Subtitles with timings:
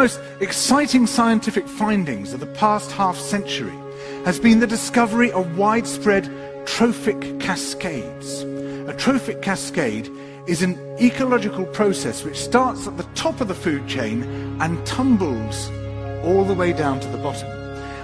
[0.00, 3.76] Most exciting scientific findings of the past half century
[4.24, 6.24] has been the discovery of widespread
[6.66, 8.40] trophic cascades.
[8.88, 10.08] A trophic cascade
[10.46, 14.22] is an ecological process which starts at the top of the food chain
[14.62, 15.68] and tumbles
[16.24, 17.50] all the way down to the bottom.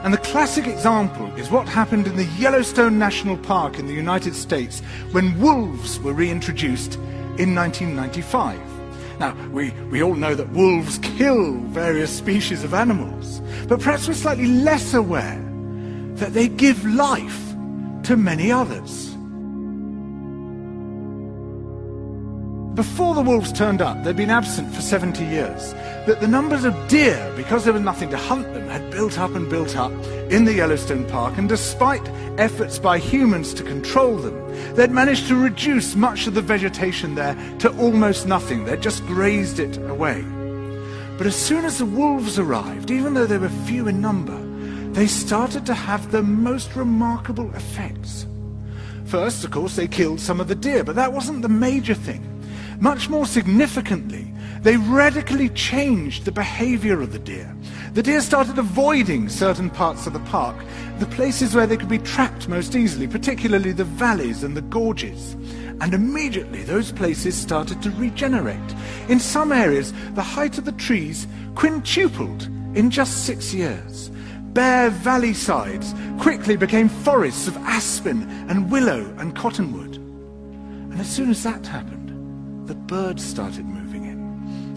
[0.04, 4.34] And the classic example is what happened in the Yellowstone National Park in the United
[4.34, 4.80] States
[5.12, 6.96] when wolves were reintroduced
[7.38, 8.75] in 1995.
[9.18, 14.14] Now, we, we all know that wolves kill various species of animals, but perhaps we're
[14.14, 15.42] slightly less aware
[16.16, 17.54] that they give life
[18.04, 19.14] to many others.
[22.74, 25.72] Before the wolves turned up, they'd been absent for 70 years.
[26.06, 29.34] That the numbers of deer, because there was nothing to hunt them, had built up
[29.34, 29.90] and built up
[30.30, 35.34] in the Yellowstone Park, and despite efforts by humans to control them, they'd managed to
[35.34, 38.66] reduce much of the vegetation there to almost nothing.
[38.66, 40.22] They'd just grazed it away.
[41.16, 44.38] But as soon as the wolves arrived, even though they were few in number,
[44.92, 48.26] they started to have the most remarkable effects.
[49.06, 52.22] First, of course, they killed some of the deer, but that wasn't the major thing.
[52.78, 54.30] Much more significantly,
[54.60, 57.56] they radically changed the behavior of the deer.
[57.96, 60.54] The deer started avoiding certain parts of the park,
[60.98, 65.32] the places where they could be trapped most easily, particularly the valleys and the gorges.
[65.80, 68.74] And immediately those places started to regenerate.
[69.08, 72.42] In some areas, the height of the trees quintupled
[72.76, 74.10] in just six years.
[74.52, 79.96] Bare valley sides quickly became forests of aspen and willow and cottonwood.
[79.96, 83.85] And as soon as that happened, the birds started moving in.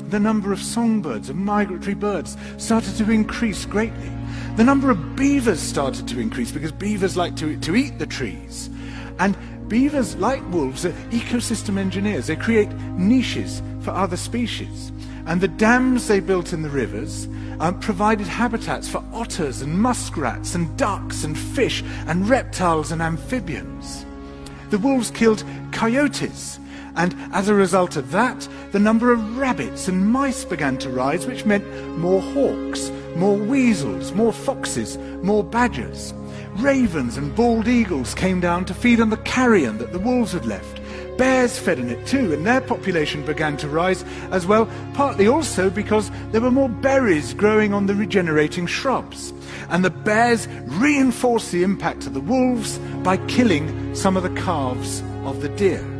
[0.09, 4.12] The number of songbirds and migratory birds started to increase greatly.
[4.56, 8.72] The number of beavers started to increase because beavers like to, to eat the trees.
[9.19, 9.38] And
[9.69, 12.25] beavers, like wolves, are ecosystem engineers.
[12.25, 14.92] They create niches for other species.
[15.28, 17.28] And the dams they built in the rivers
[17.59, 24.08] um, provided habitats for otters and muskrats and ducks and fish and reptiles and amphibians.
[24.72, 26.59] The wolves killed coyotes
[27.00, 31.26] and as a result of that, the number of rabbits and mice began to rise,
[31.26, 31.66] which meant
[31.98, 36.14] more hawks, more weasels, more foxes, more badgers.
[36.58, 40.46] Ravens and bald eagles came down to feed on the carrion that the wolves had
[40.46, 40.82] left.
[41.18, 45.70] Bears fed on it too, and their population began to rise as well, partly also
[45.70, 49.31] because there were more berries growing on the regenerating shrubs.
[49.70, 55.02] And the bears reinforced the impact of the wolves by killing some of the calves
[55.24, 55.99] of the deer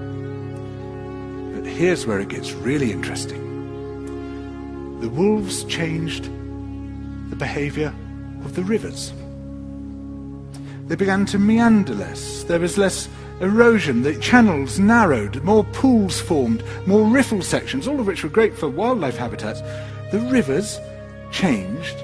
[1.80, 3.40] here's where it gets really interesting.
[5.00, 6.26] The wolves changed
[7.30, 7.96] the behavior
[8.44, 9.14] of the rivers.
[10.90, 12.44] They began to meander less.
[12.44, 13.08] There was less
[13.40, 14.02] erosion.
[14.02, 15.42] The channels narrowed.
[15.46, 16.66] More pools formed.
[16.86, 19.62] More riffle sections, all of which were great for wildlife habitats.
[20.12, 20.82] The rivers
[21.32, 21.96] changed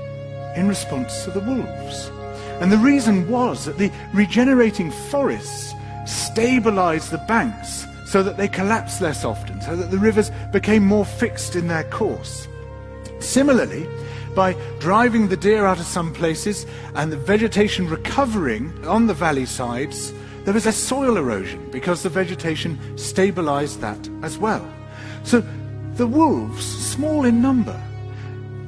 [0.55, 2.09] in response to the wolves.
[2.61, 5.73] And the reason was that the regenerating forests
[6.05, 7.84] stabilized the banks
[8.15, 11.83] so that they collapsed less often, so that the rivers became more fixed in their
[11.83, 12.47] course.
[13.19, 13.85] Similarly,
[14.33, 19.45] by driving the deer out of some places and the vegetation recovering on the valley
[19.45, 20.13] sides,
[20.45, 24.65] there was less soil erosion because the vegetation stabilized that as well.
[25.23, 25.43] So
[25.95, 27.77] the wolves, small in number,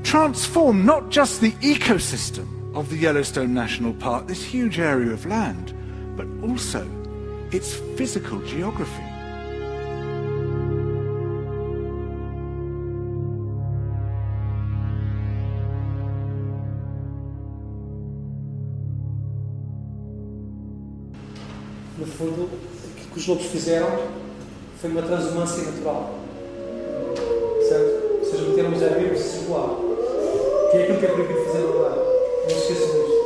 [0.04, 5.74] transformed not just the ecosystem of the Yellowstone National Park, this huge area of land,
[6.18, 6.86] but also
[7.54, 9.07] its physical geography.
[22.18, 23.90] Fundo, o que os lobos fizeram
[24.82, 26.16] foi uma transumância natural.
[27.68, 28.20] Certo?
[28.20, 29.70] Ou seja, meteram os herbívoros a circular.
[30.72, 31.96] Que é aquilo que é proibido fazer no lugar.
[31.96, 33.18] Não se esqueçam disto.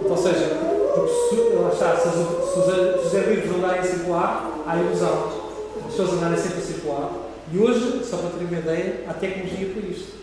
[0.00, 0.46] Então, ou seja,
[0.94, 1.34] porque se,
[1.72, 5.32] está, se, se, os, herbívoros andarem a circular, há ilusão.
[5.78, 7.10] As pessoas andarem sempre a circular.
[7.52, 10.18] E hoje, só para terem uma ideia, há tecnologia para isto.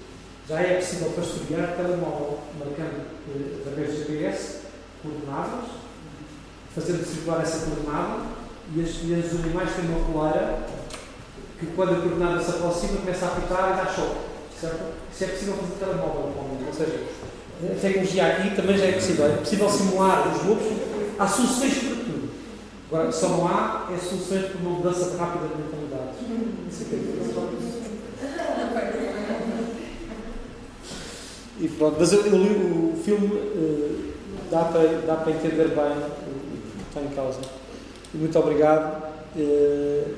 [0.48, 4.60] Já é possível pastorear telemóvel marcando eh, através do GPS
[5.02, 5.85] coordenadas
[6.76, 8.20] fazendo circular essa coordenada
[8.76, 10.60] e, as, e os animais têm uma coleira
[11.58, 14.36] que quando a coordenada se aproxima começa a apitar e dá choque.
[14.60, 14.84] Certo?
[15.12, 16.34] Isso é possível fazer telemóvel,
[16.68, 17.04] ou seja,
[17.64, 19.26] a tecnologia aqui também já é possível.
[19.26, 20.66] É possível simular os lobos.
[21.18, 22.30] Há soluções para tudo.
[22.92, 26.16] Agora, só não há é soluções para uma mudança rápida de mentalidades.
[26.20, 27.26] É é
[31.58, 34.14] E pronto, mas o, o, o filme uh,
[34.52, 36.25] dá, para, dá para entender bem
[36.96, 37.40] está em causa.
[38.14, 39.04] Muito obrigado
[39.36, 40.14] uh,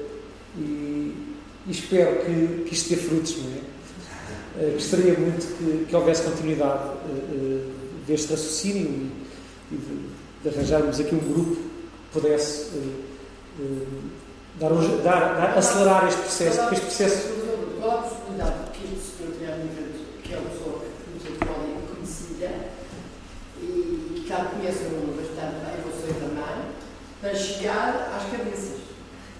[0.57, 1.35] e,
[1.67, 4.67] espero que, que isto dê frutos, não é?
[4.67, 7.73] Uh, gostaria muito que, que houvesse continuidade uh,
[8.05, 9.11] deste raciocínio
[9.71, 10.09] e, e de,
[10.43, 12.71] de, arranjarmos aqui um grupo que pudesse
[14.59, 16.61] dar, um, dar, dar, acelerar este processo.
[16.71, 17.37] Este processo
[17.79, 19.69] qual a possibilidade que este senhor Guilherme
[20.23, 22.49] que é uma pessoa e conhecida,
[23.61, 26.67] e que já conhece o mundo bastante bem, você também,
[27.21, 28.77] para chegar às cabeças?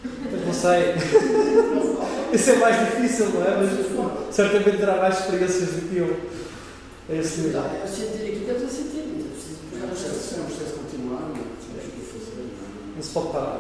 [0.03, 0.95] Mas não sei.
[2.33, 3.57] Isso é mais difícil, não é?
[3.57, 6.19] Mas certamente terá mais experiências do que eu.
[7.09, 7.61] É esse nível.
[7.61, 8.97] Eu sentir aqui, estamos a sentir.
[9.81, 11.47] É um processo continuar, não é?
[12.95, 13.59] Não se pode parar.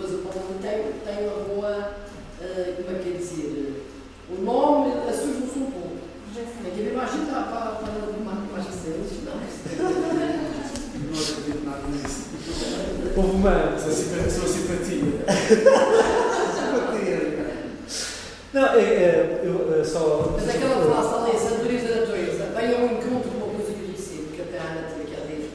[0.00, 1.92] Mas o Paulo tem, tem uma boa,
[2.40, 3.84] uh, como é que é dizer,
[4.30, 5.96] o nome assusta-se um pouco.
[6.34, 10.35] Tem que imaginar para, para uma imagem deles, não Não.
[13.16, 13.78] Houve uma.
[13.78, 14.28] Sou simpatia.
[14.28, 15.16] simpatia.
[18.52, 20.32] Não, é, é, eu, é, só.
[20.34, 23.88] Mas aquela frase ali, sabedoria da natureza, vem ao encontro de uma coisa que eu
[23.94, 25.50] disse, que até a Ana tinha que dizer,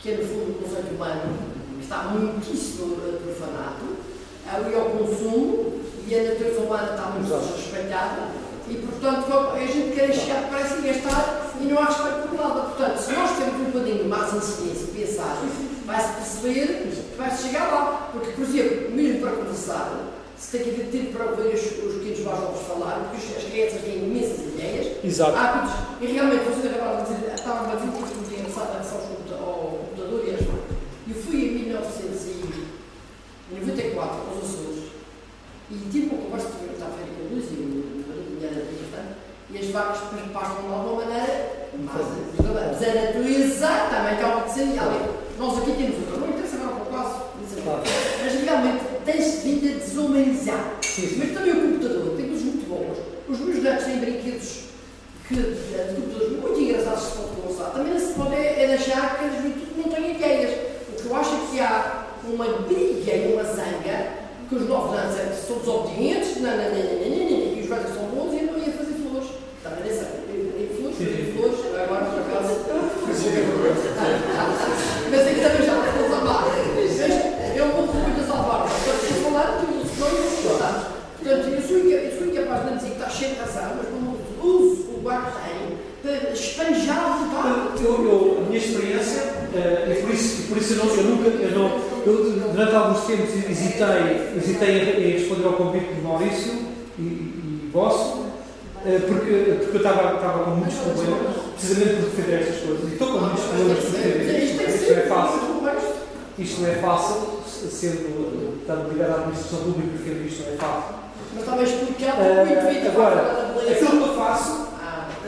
[0.00, 1.38] que é no fundo o conceito humano,
[1.76, 3.96] que está muitíssimo profanado,
[4.50, 8.28] ali ao consumo, e a natureza humana está muito desrespeitada,
[8.70, 12.60] e portanto a gente quer chegar depressa e gastar e não há respeito por nada.
[12.60, 15.42] Portanto, se nós temos um bocadinho mais em ciência e pensar,
[15.86, 18.10] vai-se perceber que vai-se chegar lá.
[18.12, 21.94] Porque, por exemplo, mesmo para conversar, se tem que haver tempo para ouvir os, os
[21.94, 25.04] pequenos mais novos falar, porque as crianças têm imensas ideias.
[25.04, 25.36] Exato.
[25.36, 28.98] Há, e realmente, vocês acabaram de dizer, estava a dizer que muito engraçado em relação
[28.98, 29.04] ao
[29.86, 30.40] computador e as
[31.08, 34.90] Eu fui em 1994 aos Açores
[35.70, 38.36] e tive uma conversa que estava a com o Luís e o marido
[39.48, 42.06] e as vacas depois pastam de alguma maneira, mas,
[42.82, 45.05] a natureza também algo de ser ali.
[45.66, 47.22] Nós aqui temos outra, não interessa agora para o caso,
[48.22, 50.78] mas realmente tens vindo a desumanizar.
[51.18, 52.98] Mas também o computador tem coisas muito boas.
[53.28, 54.60] Os meus netos têm brinquedos
[55.26, 57.70] que, de computadores muito engraçados que se pode usar.
[57.70, 60.56] Também não se pode é, é deixar que a juventude não tenha ideias.
[60.88, 64.96] O que eu acho é que há uma briga e uma zanga que os novos
[64.96, 68.44] anos é são desobedientes, não, não, não, não, não, e os velhos são bons e
[68.44, 69.30] não ia fazer flores.
[69.64, 70.96] Também nem flores,
[71.34, 72.66] flores, agora por acaso.
[75.10, 76.52] Mas aqui também já temos a barra.
[77.56, 78.66] É um pouco de coisas à barra.
[78.66, 80.86] Estou falando que os flores são importantes.
[81.18, 84.18] Portanto, eu sou, eu sou incapaz de dizer que está cheio de razão, mas como
[84.42, 85.78] uso o barco tem
[86.36, 87.84] para espanjar a vontade.
[87.84, 89.22] Eu, eu, a minha experiência,
[89.54, 93.34] e por isso, por isso eu, não, eu nunca, eu não, eu, durante alguns tempos
[93.34, 96.52] hesitei, hesitei em responder ao convite de Maurício
[96.98, 98.26] e, e vosso, uh,
[98.84, 102.90] porque, porque eu estava, estava com muitos problemas, precisamente por defender estas coisas.
[102.90, 104.62] E estou com muitos problemas por defender isto.
[104.62, 105.56] Isto não é fácil.
[106.38, 107.16] Isto não é fácil,
[107.46, 110.94] sendo estando ligado à administração pública, defender isto não é fácil.
[111.32, 114.65] Mas estava explicado uh, Agora, aquilo que eu faço,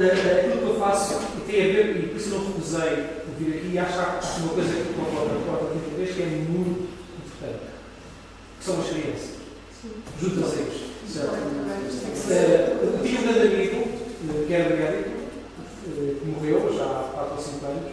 [0.07, 3.71] aquilo que eu faço e tem a ver, e por isso não recusei vir aqui
[3.73, 7.65] e acho que uma coisa que concordo com a vez que é muito importante,
[8.59, 9.31] que são as crianças,
[10.21, 10.89] junto aos eles.
[12.29, 13.89] Uh, tinha um grande amigo,
[14.47, 15.11] que era médico,
[15.85, 17.93] que morreu já há 4 ou 5 anos,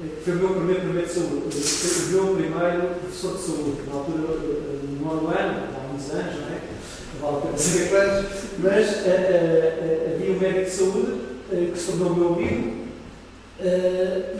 [0.00, 3.94] que foi o meu primeiro primeiro de saúde, o meu primeiro professor de saúde, na
[3.94, 4.18] altura,
[5.00, 6.73] no ano, há muitos anos, não é?
[7.20, 11.24] Vale a pena saber quantos, mas uh, uh, havia um médico de saúde
[11.72, 12.84] que se tornou meu amigo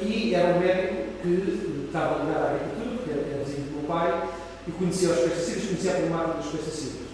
[0.03, 4.29] e era um médico que estava ligado à agricultura, porque era, vizinho do meu pai,
[4.67, 7.05] e conhecia os pesticidas, conhecia a primária dos pesticidas.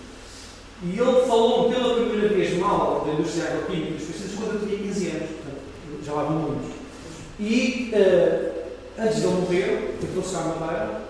[0.82, 4.78] E ele falou pela primeira vez mal da indústria agroquímica dos pesticidas quando eu tinha
[4.78, 6.70] 15 anos, portanto, já lá vão muitos.
[7.38, 7.92] E
[8.98, 11.02] antes de ele morrer, eu trouxe à Madeira,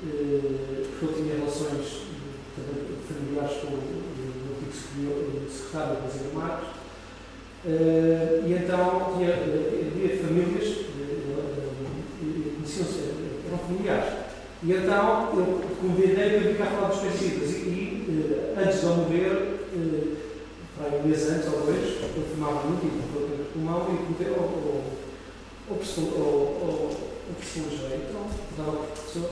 [0.00, 2.09] porque eu tinha relações
[3.08, 3.78] familiares com o
[4.56, 6.68] antigo secretário da Brasil Marcos,
[7.64, 10.68] uh, e então tinha, havia famílias,
[12.56, 13.00] conheciam-se,
[13.46, 14.12] eram familiares.
[14.62, 17.50] E então eu convidei para vir cá falar dos pesticidas.
[17.50, 18.06] E,
[18.58, 19.60] antes de eu morrer,
[20.76, 24.28] para um mês antes ou dois, eu fumava muito e com o pulmão e perguntei
[24.28, 24.84] ao, ao,
[25.68, 25.76] ao,
[26.16, 26.36] ao,
[26.68, 27.10] ao
[28.58, 29.30] ao professor,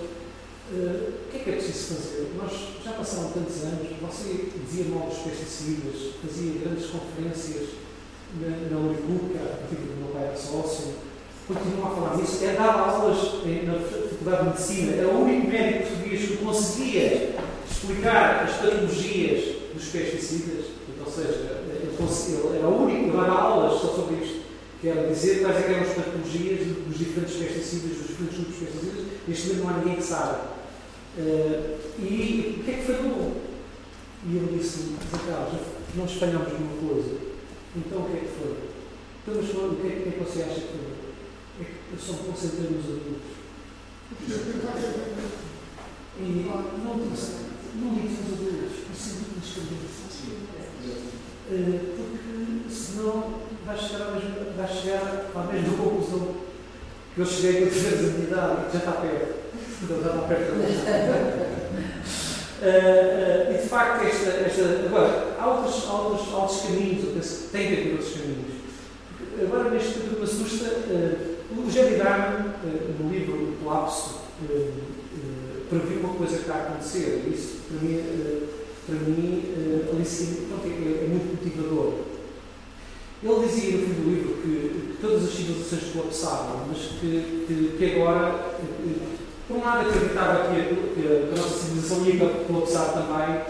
[0.70, 2.30] Uh, o que é que é preciso fazer?
[2.36, 2.52] Nós
[2.84, 7.70] já passaram tantos anos, você dizia dos pesticidas, fazia grandes conferências
[8.38, 10.92] na, na Uribuca, a partir do meu pai era sócio,
[11.46, 13.78] continua a falar nisso, é dar aulas na
[14.10, 17.36] Faculdade de Medicina, era o único médico português que conseguia
[17.70, 20.66] explicar as patologias dos pesticidas,
[21.00, 24.42] ou seja, ele era o único que dava aulas só sobre isto,
[24.82, 28.66] que era dizer quais é eram as patologias dos diferentes pesticidas, dos diferentes grupos de
[28.66, 30.57] pesticidas, neste momento não há ninguém que sabe.
[31.16, 33.48] Uh, e o que é que falhou?
[34.26, 35.60] E ele disse-me, Zé Carlos,
[35.96, 36.48] nós falhamos
[36.80, 37.16] coisa.
[37.76, 38.56] Então o que é que foi?
[39.22, 40.88] Então, mas o que é, que, é que você acha que foi?
[41.60, 43.38] É que eu só me concentrei nos adultos.
[46.18, 46.50] E
[46.82, 47.32] não disse,
[47.76, 50.08] não disse nos adultos, disse nas crianças.
[51.50, 56.34] Uh, porque senão vai chegar, à mesma, vai chegar à mesma conclusão
[57.14, 59.48] que eu cheguei com 3 anos de idade e já está perto.
[59.82, 60.52] Então já perto
[62.58, 67.42] Uh, uh, e de facto, esta, esta, agora, há outros, outros, outros caminhos, eu penso
[67.42, 68.52] que tem que haver outros caminhos.
[69.40, 72.48] Agora, neste que me assusta, uh, o Jerry Diamond,
[72.98, 74.22] no livro O Colapso,
[75.70, 77.22] previu uma coisa que está a acontecer.
[77.32, 78.02] Isso, para mim,
[78.86, 79.44] para mim
[79.92, 81.94] ali pronto, é, é, muito motivador.
[83.22, 87.76] Ele dizia no fim do livro que, que todas as civilizações colapsavam, mas que, que,
[87.76, 88.56] que agora
[89.48, 93.44] por um lado, acreditava que a, que a nossa civilização ia colapsar também,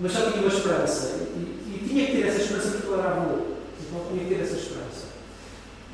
[0.00, 1.28] mas já tinha uma esperança.
[1.36, 3.38] E, e tinha que ter essa esperança porque ele era avô.
[3.80, 5.06] Então tinha que ter essa esperança.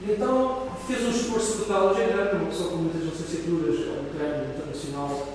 [0.02, 1.94] E então fez um esforço total.
[1.94, 5.28] Já era uma pessoa com muitas licenciaturas, é um grande internacional,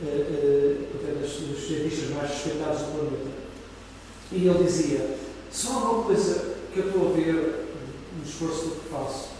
[0.00, 3.30] eh, eh, é dos, cientistas mais respeitados do planeta.
[4.30, 5.16] E ele dizia:
[5.50, 7.66] só uma coisa que eu estou a ver
[8.16, 9.30] no esforço que faço,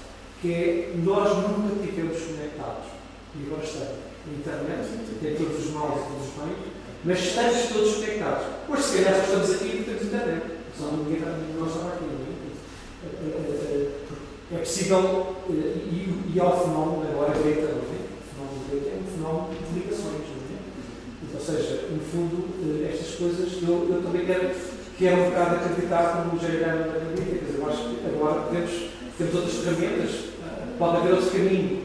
[0.41, 2.91] que é nós nunca tivemos conectados.
[3.37, 4.89] E agora estamos internet,
[5.21, 6.73] tem todos os males e todos os bens,
[7.05, 8.47] mas estamos todos conectados.
[8.69, 10.43] Hoje, se calhar, estamos aqui porque temos internet.
[10.77, 12.05] Senão ninguém não estava aqui.
[12.05, 12.33] Não é?
[13.03, 13.33] É,
[14.53, 18.03] é, é possível, e, e ao fenómeno, agora greta, não é?
[18.13, 21.35] O fenómeno greta é um fenómeno de ligações, não é?
[21.35, 24.51] Ou seja, no fundo, estas coisas, eu, eu também quero,
[24.99, 28.91] quero um bocado acreditar como o Jairano acredita, quer dizer, eu acho que agora temos,
[29.19, 30.11] temos outras ferramentas,
[30.79, 31.82] pode haver outro caminho.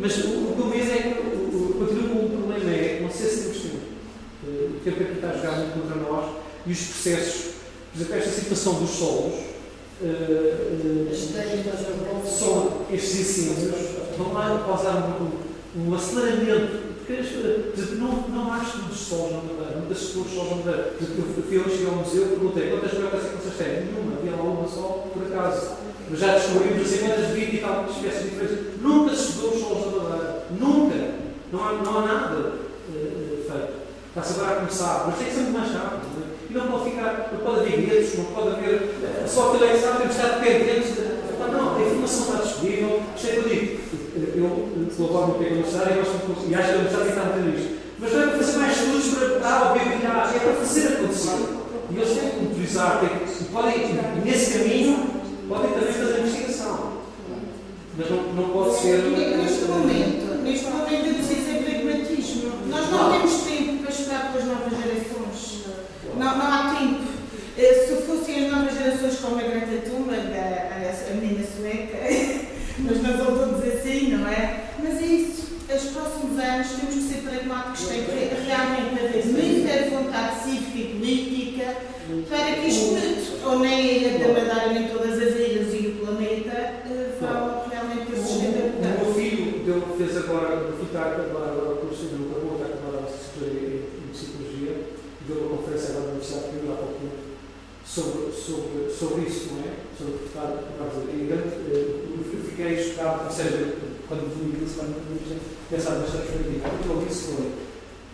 [0.00, 1.14] Mas o, o que eu vejo é que
[1.78, 3.76] continua com um problema, é não sei se temos tempo.
[4.44, 6.36] O tempo é que está a jogar muito contra nós
[6.66, 7.54] e os processos,
[7.92, 9.34] por exemplo, esta situação dos solos,
[10.02, 11.10] uh, uh,
[12.26, 13.74] são estes incêndios,
[14.16, 15.30] vão lá causar um,
[15.80, 20.94] um aceleramento porque não, não há estudos solos na Madeira, muitas estudos solos na Madeira.
[21.00, 23.86] Eu fui hoje ao museu e perguntei quantas brocas é que vocês têm?
[23.86, 25.87] Nenhuma, havia lá uma só, por acaso.
[26.10, 28.58] Mas já descobrimos assim quantas 20 e tal espécies diferentes.
[28.80, 30.42] Nunca se estudou os solos na Madeira.
[30.58, 30.96] Nunca.
[31.52, 33.72] Não há, não há nada uh, feito.
[34.08, 36.08] Está-se agora a começar, mas tem que ser muito mais rápido.
[36.16, 36.28] Não é?
[36.48, 38.74] E não pode ficar, não pode haver medos, não pode haver.
[38.74, 40.94] Uh, só que sabe, temos que estar dependentes.
[40.94, 41.02] De,
[41.40, 43.02] ah, não, a informação está disponível.
[43.14, 43.88] Isto é que eu digo.
[44.18, 47.78] Eu colaboro no PEC Universitário e, e acho que a Universidade que a ter isto.
[48.00, 51.58] Mas não é para fazer mais estudos para dar ou bebilhar, é para fazer acontecer.
[51.90, 53.74] E eles têm que utilizar, têm, podem,
[54.24, 55.07] nesse caminho,
[55.48, 56.98] podem também fazer investigação.
[57.96, 58.98] Mas não, não pode ser.
[59.02, 62.52] Neste momento, neste momento é preciso é pragmatismo.
[62.66, 65.64] Nós não temos tempo para esperar pelas novas gerações.
[66.16, 67.18] Não, não há tempo.
[67.56, 71.98] Eh, se fossem as novas gerações como a Greta Thunberg, a, a menina sueca,
[72.78, 74.64] mas não são todos assim, não é?
[74.78, 75.48] Mas é isso.
[75.68, 80.94] Os próximos anos temos que ser pragmáticos, tem que realmente haver muita vontade cívica e
[80.94, 81.76] política
[82.28, 83.38] para que isto.
[83.44, 88.10] Ou nem a Ilha da Madeira, nem as ilhas e o planeta eh, vão realmente
[88.10, 89.02] ter sustentabilidade.
[89.02, 92.14] O meu filho deu, fez agora, o filho está a acabar agora o curso de
[92.14, 94.76] Acabou, está a acabar a licenciatura em Psicologia,
[95.26, 95.62] deu uma
[96.36, 97.28] de Rio, há pouco
[97.88, 99.74] sobre, sobre, sobre isso, não é?
[99.96, 103.74] Sobre o que está a Eu fiquei chocado, ou seja,
[104.06, 106.68] quando vi isso, quando vi pensar nesta perspectiva.
[106.68, 107.52] O que eu disse foi,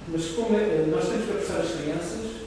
[0.09, 2.47] mas como é, nós temos que apressar as crianças,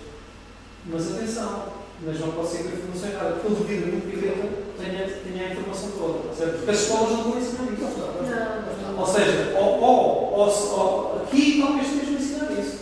[0.85, 1.65] mas atenção,
[2.05, 5.07] mas não pode ser com a informação errada, porque eu duvido muito que a tenha,
[5.07, 6.57] tenha a informação toda, certo?
[6.57, 7.97] porque as escolas não estão ensinando isso.
[7.97, 12.77] Não, Ou seja, ou, ou, ou, ou aqui talvez estejam a ensinar isso.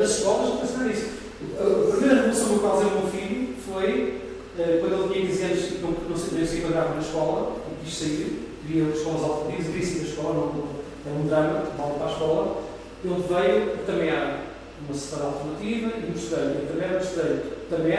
[0.00, 1.19] As escolas não ensinar isso.
[1.40, 4.20] A primeira revolução que eu causei ao meu filho foi
[4.58, 7.98] uh, quando ele tinha 15 anos, não, não, não se enquadrava na escola, e quis
[7.98, 12.12] sair, queria escolas alternativas, queria sair da escola, não, é um drama, mal para a
[12.12, 12.62] escola.
[13.02, 14.40] Ele veio, também há
[14.86, 17.98] uma separada alternativa, e mostrei-lhe, também mostrei-lhe, também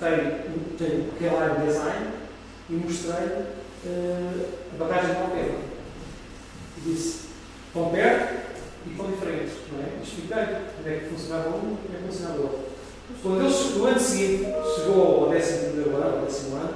[0.00, 2.06] tem, tem o que é lá de design,
[2.70, 3.44] e mostrei-lhe
[3.86, 5.58] uh, a bagagem de Alqueva.
[6.76, 7.20] E disse,
[7.68, 8.34] estão perto
[8.84, 10.02] e estão diferentes, não é?
[10.02, 10.44] Expliquei
[10.76, 12.69] como é que funcionava um e como é que funcionava o outro.
[13.22, 16.74] Quando ele, no ano seguinte, chegou ao décimo primeiro ano, ao décimo ano,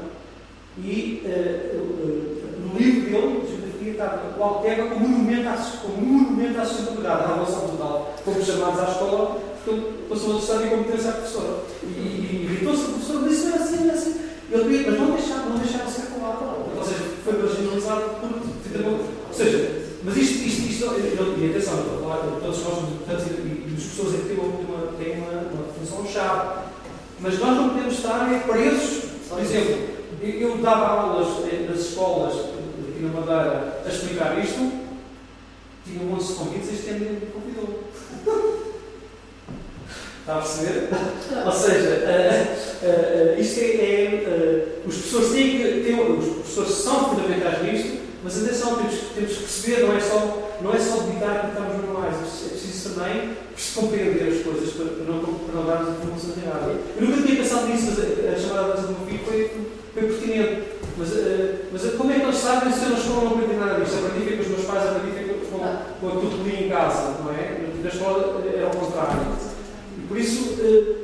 [0.78, 2.14] e uh,
[2.60, 7.22] no livro dele, de geografia, estava o Alqueva como monumento à, como monumento à sustentabilidade,
[7.22, 8.14] à revolução total.
[8.24, 11.60] Fomos chamados à escola, porque passou a estudar e competência à professora.
[11.82, 14.20] E, e irritou-se a professora, disse, não é assim, não é assim.
[14.50, 16.76] Ele pediu, mas não deixava, não deixava ser falado.
[16.76, 18.30] Ou seja, foi marginalizado por.
[18.84, 21.82] Ou seja, mas isto, isto, isto, e atenção,
[22.42, 26.64] todos nós, portanto, e, e as pessoas aqui têm uma, têm uma, uma função-chave.
[27.24, 29.04] Mas nós não podemos estar é, presos.
[29.30, 29.78] Por exemplo,
[30.22, 31.28] eu, dava aulas
[31.66, 34.70] nas escolas aqui na Madeira a explicar isto,
[35.86, 37.84] tinha um monte de convites, este ano me convidou.
[40.20, 40.88] Está a perceber?
[41.46, 43.64] Ou seja, uh, uh, uh, isto é.
[43.64, 45.82] é os professores têm que.
[45.82, 50.43] Têm, os professores são fundamentais nisto, mas atenção, temos, temos que perceber, não é só,
[50.64, 53.36] não é só dedicar que estamos manuais, é preciso também
[53.74, 56.72] compreender as coisas para, não, para não darmos informação errada.
[56.96, 59.50] Eu nunca tinha pensado nisso, mas a, chamada dança do meu filho foi,
[59.92, 60.62] foi pertinente.
[60.96, 61.10] Mas,
[61.70, 64.06] mas como é que eles sabem se eu na escola não aprendi nada disto?
[64.06, 65.58] Aprendi com os meus pais, aprendi com,
[66.00, 67.60] com a tutoria em casa, não é?
[67.82, 69.20] Na escola era ao contrário.
[70.08, 70.96] Por isso, uh,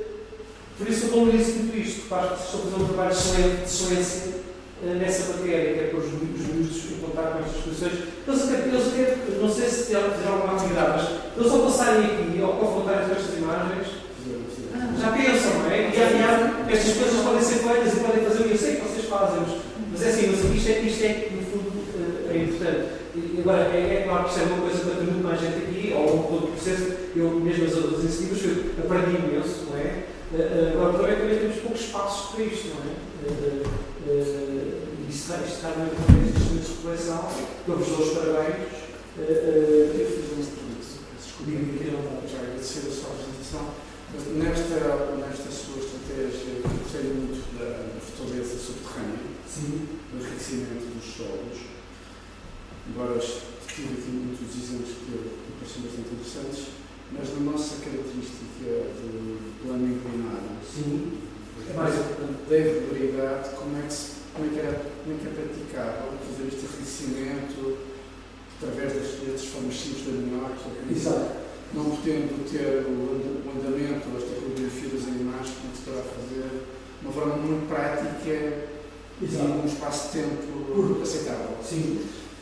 [0.78, 4.28] por isso eu valorizo muito isto, porque estou a fazer um trabalho excelente, de excelência
[4.28, 4.49] uh,
[4.82, 7.92] nessa matéria, que é pôr os em contato com estas questões.
[8.26, 12.42] Eles até, eles até, não sei se fizeram alguma atividade, mas eles ao passarem aqui,
[12.42, 13.86] ao confrontarem com estas imagens,
[15.00, 15.90] já pensam, não é?
[15.90, 19.40] E amanhã estas coisas podem ser feitas e podem fazer, eu sei que vocês fazem,
[19.90, 23.00] mas é assim, mas isto é, isto é no fundo, uh, é importante.
[23.16, 25.56] E agora, é, é, claro que isto é uma coisa para ter muito mais gente
[25.56, 30.04] aqui, ao longo do processo, eu mesmo as outras iniciativas, eu aprendi imenso, não é?
[30.32, 32.94] Eh, agora, também, temos poucos espaços para isto, não é?
[33.20, 37.28] Uh, uh, é um destes momentos de reflexão,
[37.66, 38.70] eu vos dou os parabéns.
[39.18, 40.86] Uh, eu fiz uma pergunta,
[41.18, 43.74] desculpa, já agradecer a sua apresentação.
[44.36, 49.88] Nesta, nesta sua estratégia, eu gostei muito da, fortaleza subterrânea, Sim.
[50.12, 51.80] do enriquecimento dos solos
[52.88, 56.79] embora tive aqui muitos exemplos que me pareciam bastante interessantes,
[57.12, 61.18] mas na nossa característica de plano inclinado, Sim.
[61.68, 65.26] é mais da irregularidade, como é que, se, como é que, era, como é, que
[65.26, 67.78] é praticável fazer este enriquecimento
[68.60, 70.52] através das, destas formas simples de animar,
[70.90, 71.30] Exato.
[71.74, 76.48] não podendo ter o andamento, as tipografia das animais, como é que se poderá fazer
[77.00, 78.68] de uma forma muito prática
[79.22, 79.44] Exato.
[79.44, 81.56] e num espaço de tempo aceitável.
[81.64, 82.00] Sim.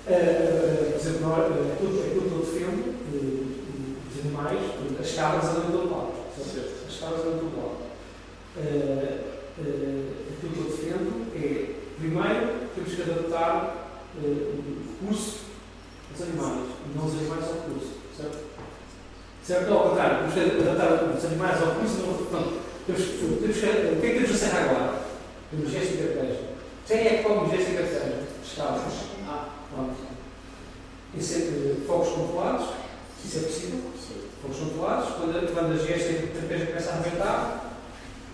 [0.09, 2.98] Uh, por exemplo, uh, aquilo, que eu defendo,
[4.09, 4.61] os animais,
[5.01, 6.12] as cabras andam em lado.
[6.88, 7.79] As cabras andam em todo lado.
[10.38, 15.40] aquilo que eu defendo é, primeiro, temos que adaptar o recurso
[16.11, 17.92] aos animais, e não os animais ao recurso.
[18.16, 18.38] Certo?
[19.44, 19.73] Certo?
[19.73, 24.01] Ao contrário, temos que adaptar os animais ao recurso, não, portanto, temos, temos que, o
[24.01, 25.03] que é que temos a serra agora?
[25.51, 26.40] Temos gesto e carteja.
[26.87, 28.23] Quem é que come gesto e carteja?
[28.42, 29.09] As cabras.
[29.75, 29.94] Pronto.
[31.14, 32.68] É, eh, fogos controlados,
[33.24, 33.81] isso é possível.
[34.40, 37.74] Fogos controlados, quando, quando a gesta e a começa a arrebentar,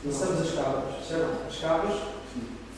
[0.05, 1.47] lançamos as cabras, certo?
[1.49, 2.01] As cabras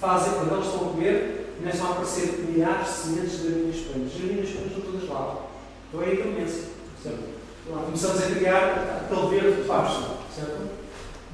[0.01, 4.12] fazem, quando elas estão a comer, começam a aparecer milhares de sementes de galinhas espanhas.
[4.12, 5.47] As galinhas espanhas estão todas lá.
[5.88, 7.37] Então é aí que certo?
[7.66, 10.03] Começamos a criar aquele verde de pasto,
[10.35, 10.69] certo?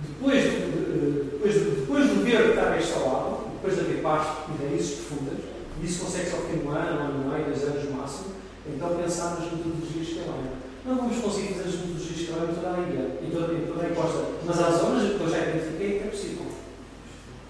[0.08, 5.38] Depois, de, depois, depois do verde estar instalado, depois de haver pasto e raízes profundas,
[5.80, 7.98] e isso consegue-se ao fim de um ano, um ano e meio, dois anos no
[7.98, 8.32] máximo.
[8.66, 10.62] Então pensar nas metodologias que trabalham.
[10.85, 13.87] Não vamos conseguir fazer as que trabalham em toda a ilha, em toda, em toda
[13.87, 14.25] a costa.
[14.45, 16.47] Mas há zonas que eu já identifiquei que é possível.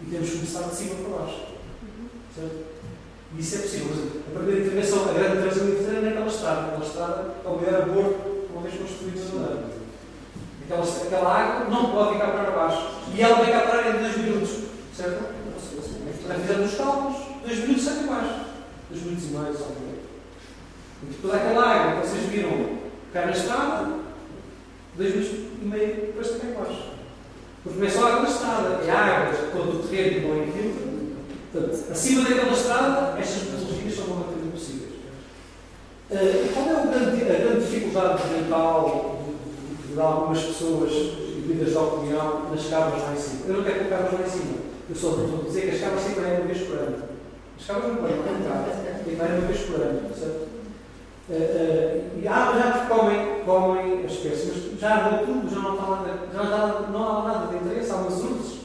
[0.02, 1.40] E temos que começar de cima para baixo.
[2.36, 2.64] Certo?
[3.34, 4.22] E isso é possível.
[4.28, 6.60] A primeira intervenção, a grande intervenção que fazer é naquela estrada.
[6.66, 9.82] Aquela estrada é o melhor aborto uma vez construído na Madeira.
[10.64, 12.88] Aquela, aquela água não pode ficar para baixo.
[13.14, 14.50] E ela vai cá parar em dois minutos.
[14.94, 15.42] Certo?
[16.28, 18.40] Já fizemos os cálculos dois minutos sai abaixo.
[18.90, 19.66] Dois minutos e meio, só
[21.02, 22.81] E depois aquela água que vocês viram
[23.12, 23.88] cá na estrada,
[24.96, 26.92] dois minutos e meio depois cá embaixo.
[27.62, 30.92] Porque não é só água na estrada, é água todo o terreno não infiltra.
[31.52, 34.92] Portanto, acima daquela estrada, estas metodologias são completamente possíveis.
[36.10, 40.90] Uh, qual é grande, a grande dificuldade mental de, de, de, algumas pessoas
[41.46, 43.46] vidas da opinião nas cabras lá em cima?
[43.46, 44.58] Eu não quero colocar lá em cima.
[44.88, 47.02] Eu só estou a dizer que as cabras sempre é uma vez por ano.
[47.58, 48.64] As cabras não podem contar.
[49.04, 50.61] Tem que uma vez por ano, certo?
[51.32, 55.86] Uh, uh, e há, já comem, comem as espécies, mas já tudo, já não, está
[55.86, 58.58] nada, já não, não há nada de interesse, há umas urzes.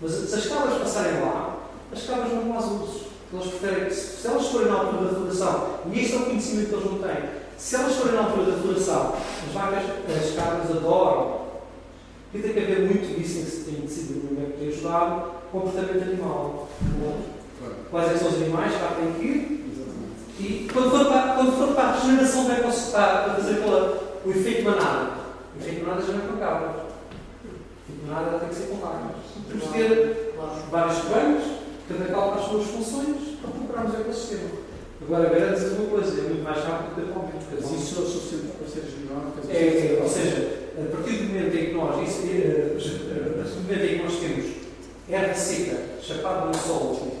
[0.00, 1.56] Mas se as cabras passarem lá,
[1.92, 3.02] as cabras não vão às urzes.
[3.32, 6.68] Elas preferem, se, se elas forem na altura da floração, e este é o conhecimento
[6.68, 9.14] que eles não têm, se elas forem na altura da floração,
[9.48, 9.84] as vacas,
[10.16, 11.40] as cabras adoram.
[12.32, 15.32] E tem que haver muito disso em que se tem decidido no que tem ajudado
[15.52, 16.68] o comportamento animal.
[17.90, 19.59] Quais é são os animais que há que ir?
[20.40, 24.30] E quando for para, quando for para a regeneração, vai para, para fazer aquela, o
[24.30, 25.10] efeito manada.
[25.54, 26.70] O efeito manada já não é cabras.
[26.70, 29.16] O efeito manada tem que ser vacas.
[29.48, 30.34] Temos que ter
[30.70, 31.44] vários rebanhos,
[31.88, 34.50] cada qual para as suas funções, para procurarmos o ecossistema.
[35.02, 37.44] Agora, garanto-se uma coisa, é muito mais rápido que atualmente.
[37.52, 39.50] Mas isso é o suficiente para seres dinâmicas?
[39.50, 43.84] É, é, ou seja, a partir do momento em que nós isso, eh, a momento
[43.84, 44.46] em que nós temos
[45.10, 47.19] erva seca, chapada no solo,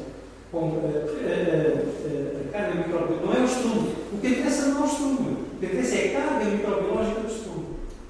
[0.50, 3.94] com eh, eh, eh, a carga microbiológica, não é o estrume.
[4.12, 5.36] O que interessa não é o estrume.
[5.54, 7.66] O que interessa é a carga microbiológica do estrume.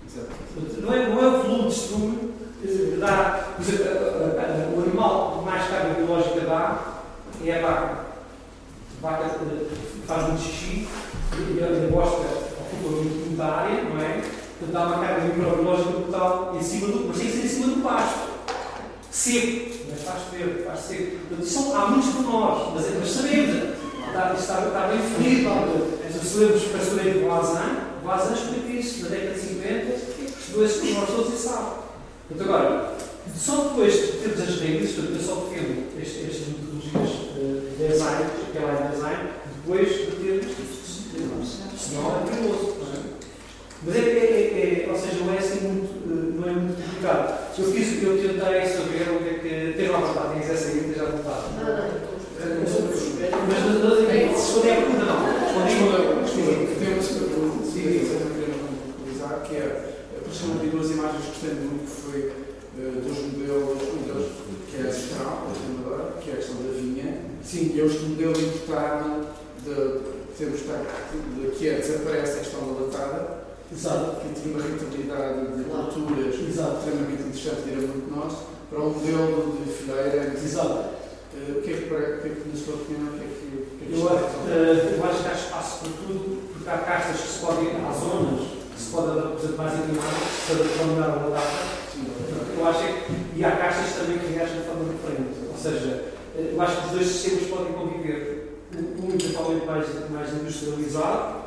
[0.07, 0.81] Exato.
[0.81, 2.31] Não é, não é o volume de
[2.63, 3.49] que dá.
[3.57, 6.95] Por exemplo, o animal que mais carga biológica dá
[7.45, 8.01] é a vaca.
[9.03, 9.25] A vaca
[10.07, 10.89] faz muito xixi
[11.33, 14.23] e a a bosta ocupa muito, muita área, não é?
[14.59, 17.75] Portanto, dá uma carga microbiológica brutal em cima do, mas tem que ser em cima
[17.75, 18.31] do pasto.
[19.11, 21.17] Seco, mas faz verde, faz seco.
[21.29, 23.57] Portanto, há muitos pormenores, mas, é- mas sabemos,
[24.09, 26.01] está, está, está bem definido.
[26.21, 29.95] Se sabemos para saber do Vazan, Vazan explica isso na década de 50,
[30.41, 31.71] estudou esses pormenores todos e sabe.
[32.29, 32.95] Portanto, agora,
[33.37, 38.73] só depois de termos as regras, eu só defendo estas metodologias eh, de design, aquela
[38.73, 39.29] é design,
[39.63, 42.81] depois de termos, senão é perigoso.
[43.85, 43.97] Não é?
[43.97, 46.77] Mas é, é, é, é- ou seja, não é assim muito, eh, não é muito
[46.83, 47.41] complicado.
[47.59, 49.77] Eu fiz, eu tentei saber o que é que.
[49.77, 51.45] Ter uma vontade, tens essa aí, tens à vontade.
[51.57, 55.19] Não, não, Mas não- não- não- se responder a pergunta, não.
[56.23, 56.75] Respondi.
[56.79, 61.55] Tem uma segunda pergunta, sim, que utilizar, que é, apareceram ali duas imagens que gostei
[61.61, 62.21] muito, que foi
[62.79, 64.29] eh, dos modelos, um deles,
[64.71, 65.49] que é a central,
[66.23, 67.73] que é a questão da vinha, Sim.
[67.75, 69.27] e eu este modelo importado
[69.65, 70.01] de,
[70.39, 73.40] temos de, que é desaparece a questão da latada,
[73.73, 74.21] Exato.
[74.21, 76.77] que tinha uma rentabilidade de culturas Exato.
[76.79, 80.33] extremamente interessante e era muito nosso, para um modelo de fileira.
[80.35, 81.01] Exato.
[81.35, 83.47] Eh, o que é que, que, é que na sua opinião, o que é que,
[83.47, 84.09] o que, é que Eu,
[84.51, 87.93] eh, eu acho que há espaço para tudo, porque há castas que se podem, há
[87.93, 88.41] zonas
[88.75, 91.81] que se podem, por exemplo, mais inclinadas para dominar a data.
[92.59, 95.39] Eu acho que, e há castas também que reagem de forma diferente.
[95.49, 98.59] Ou seja, eh, eu acho que os dois sistemas podem conviver.
[98.77, 101.40] Um um eventualmente mais, mais industrializado,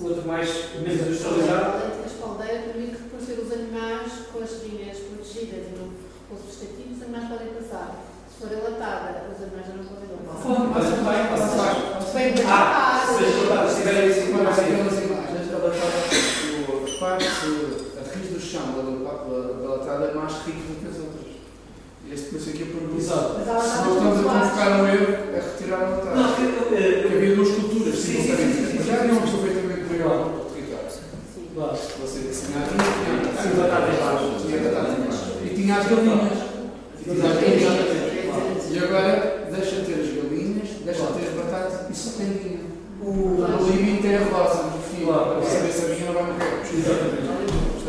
[0.00, 0.48] o outro mais
[0.82, 1.82] menos industrializado.
[2.02, 7.02] A espaldeira permite reconhecer os animais com as linhas protegidas e no repouso vegetativos, os
[7.04, 8.04] animais podem passar.
[8.28, 10.66] Se for enlatada, os animais já não podem passar.
[10.74, 11.74] Mas tudo bem, pode passar.
[12.14, 14.72] Bem, Ah, se as se tiverem assim, Mas assim.
[14.74, 20.14] aquelas imagens, ela estava, a parte, a raiz do chão da da- da latada é
[20.14, 21.34] mais rica do que as outras.
[22.12, 22.96] Este por isso aqui pergunto.
[23.00, 23.40] Exato.
[23.40, 26.14] Se nós estamos a convocar um erro, é retirar a latada.
[26.14, 28.56] Não, eu- eu- Porque havia duas culturas, Sim, sim, simultaneamente.
[28.56, 28.84] sim, sim, sim.
[28.84, 29.26] Já haviam um
[30.08, 30.88] do território.
[31.54, 31.76] Claro.
[32.00, 32.60] Você tinha
[33.56, 34.26] batata em baixo.
[34.64, 34.92] batata.
[35.44, 36.44] E tinha as galinhas.
[38.70, 42.26] E agora deixa de ter as galinhas, deixa de ter as batatas e só tem
[42.32, 42.64] vinho.
[43.02, 45.04] O, limite é a rosa, fim.
[45.04, 45.34] Claro.
[45.40, 46.62] Para saber se a vinha não vai morrer.
[46.72, 47.34] Exatamente.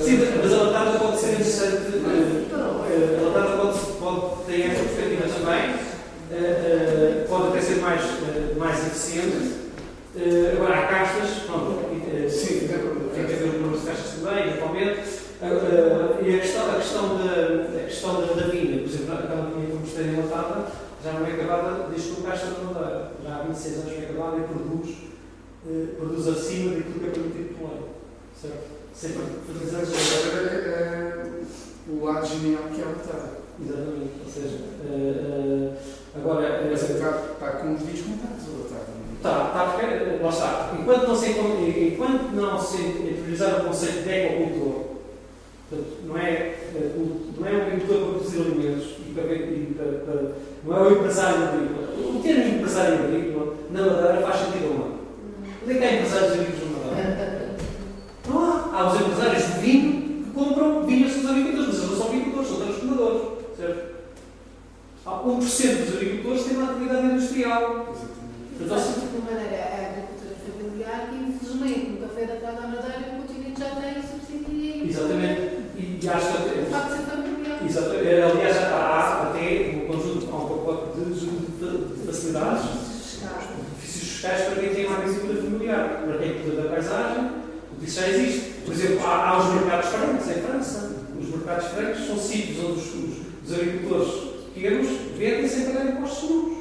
[0.04, 1.76] Sim, mas a latada pode ser interessante.
[1.96, 2.46] eh,
[2.92, 5.76] eh, A latada pode, pode ter essa perspectiva também.
[6.32, 8.02] eh, Pode até ser mais,
[8.58, 9.56] mais eficiente.
[10.54, 11.80] Agora, há castas, pronto,
[12.30, 15.00] Sim, tem que haver um número de castas também, eventualmente.
[15.42, 19.14] Eh, eh, E a questão, a questão, da, a questão da, da vinha, por exemplo,
[19.14, 20.68] aquela vinha que eu mostrei enlatada,
[21.04, 23.12] já não é acabada desde que o caixa de madeira.
[23.24, 24.90] Já há 26 anos que é acabada e produz,
[25.68, 27.82] eh, produz acima daquilo que é permitido pelo lei.
[28.42, 28.76] Certo?
[28.94, 30.26] Sempre fertilizantes.
[30.26, 31.26] Agora é
[31.90, 33.46] o lado genial que é a batalha.
[33.62, 34.12] Exatamente.
[34.26, 35.78] Ou seja, eh, eh,
[36.16, 36.68] agora.
[36.70, 37.82] Mas eh, está, está com uns
[39.26, 39.76] Tá, tá,
[40.22, 40.72] lá está.
[40.80, 44.84] Enquanto não se, enquanto não se interiorizar o conceito de ecocultor,
[46.06, 46.30] não é,
[46.76, 46.92] eh,
[47.36, 50.32] não é um agricultor para produzir alimentos e para, e para, para-
[50.64, 51.88] não é o empresário agrícola.
[51.98, 54.96] O termo empresário agrícola na Madeira faz sentido ou não?
[55.64, 57.56] Onde é que há empresários agrícolas na Madeira?
[58.30, 58.70] Não há.
[58.80, 62.08] Há os empresários de vinho que compram vinho aos seus agricultores, mas eles não são
[62.10, 63.22] agricultores, são transformadores.
[63.58, 63.96] Certo?
[65.04, 67.86] Há 1% dos agricultores têm uma atividade industrial.
[69.22, 73.70] Maneira, a agricultura familiar, que infelizmente no café da Praia da Madeira, o continente já
[73.76, 74.88] tem subsídio.
[74.90, 75.42] Exatamente.
[75.78, 77.60] E, e acho que O facto de ser familiar.
[77.66, 82.64] exatamente, aliás, há, até um conjunto, há um pacote de, de, de facilidades,
[83.22, 87.30] benefícios fiscais para quem tem uma agricultura familiar, para quem cuida da paisagem,
[87.70, 88.42] porque isso já existe.
[88.66, 90.96] Por exemplo, há, há os mercados francos em França.
[91.20, 94.12] Os mercados francos são sítios onde os, os, os agricultores
[94.54, 96.55] pequenos vendem sem pagar impostos nenhums.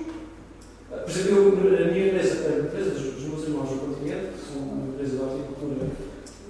[1.02, 4.52] Por exemplo, eu, a minha empresa, a empresa dos, dos meus irmãos no continente, que
[4.52, 5.86] são uma empresa de horticultura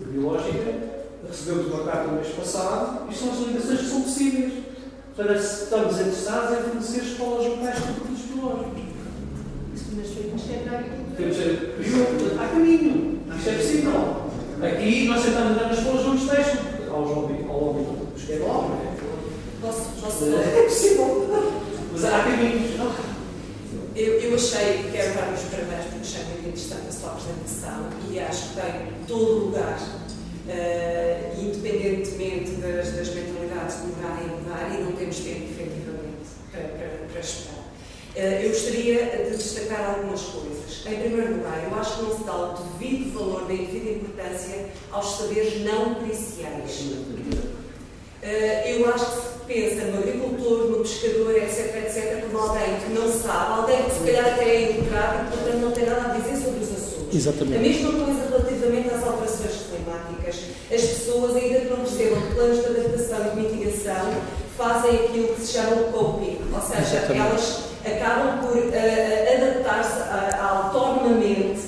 [0.00, 0.74] biológica,
[1.26, 4.52] recebeu-me uma carta no mês passado e são as ligações que são possíveis.
[5.16, 8.82] Para se estamos interessados em fornecer escolas locais com produtos biológicos.
[9.72, 11.16] Isso que feitas que é para a agricultura.
[11.16, 13.20] Temos período, há caminho.
[13.36, 14.24] Isto é possível.
[14.60, 16.58] Aqui nós tentamos entrar nas escolas, não nos deixam.
[16.90, 18.94] Há os lobby, ao lobby dos que é não é?
[19.60, 21.28] Posso, posso É possível.
[21.92, 22.74] Mas há caminhos.
[23.96, 28.18] Eu, eu achei, quero dar os parabéns porque achei muito interessante a sua apresentação e
[28.18, 29.78] acho que tem todo o lugar
[30.48, 36.88] eh, independentemente das, das mentalidades demorarem a mudar e não temos tempo, efetivamente, para, para,
[37.10, 37.64] para esperar.
[38.16, 40.86] Eh, eu gostaria de destacar algumas coisas.
[40.86, 44.66] Em primeiro lugar, eu acho que não se dá o devido valor, nem devida importância
[44.90, 46.82] aos saberes não periciais.
[48.24, 52.92] Eh, eu acho que se pensa no agricultor, no pescador, etc, etc, como alguém que
[52.94, 56.16] não sabe, alguém que se calhar até é educado e, portanto, não tem nada a
[56.16, 57.12] dizer sobre os assuntos.
[57.12, 57.58] A Exatamente.
[57.58, 60.36] mesma coisa relativamente às alterações climáticas.
[60.72, 64.14] As pessoas, ainda que não percebam planos de adaptação e de mitigação,
[64.56, 67.26] fazem aquilo que se chama o coping, ou seja, Exatamente.
[67.26, 70.00] elas acabam por eh, adaptar-se
[70.40, 71.60] autonomamente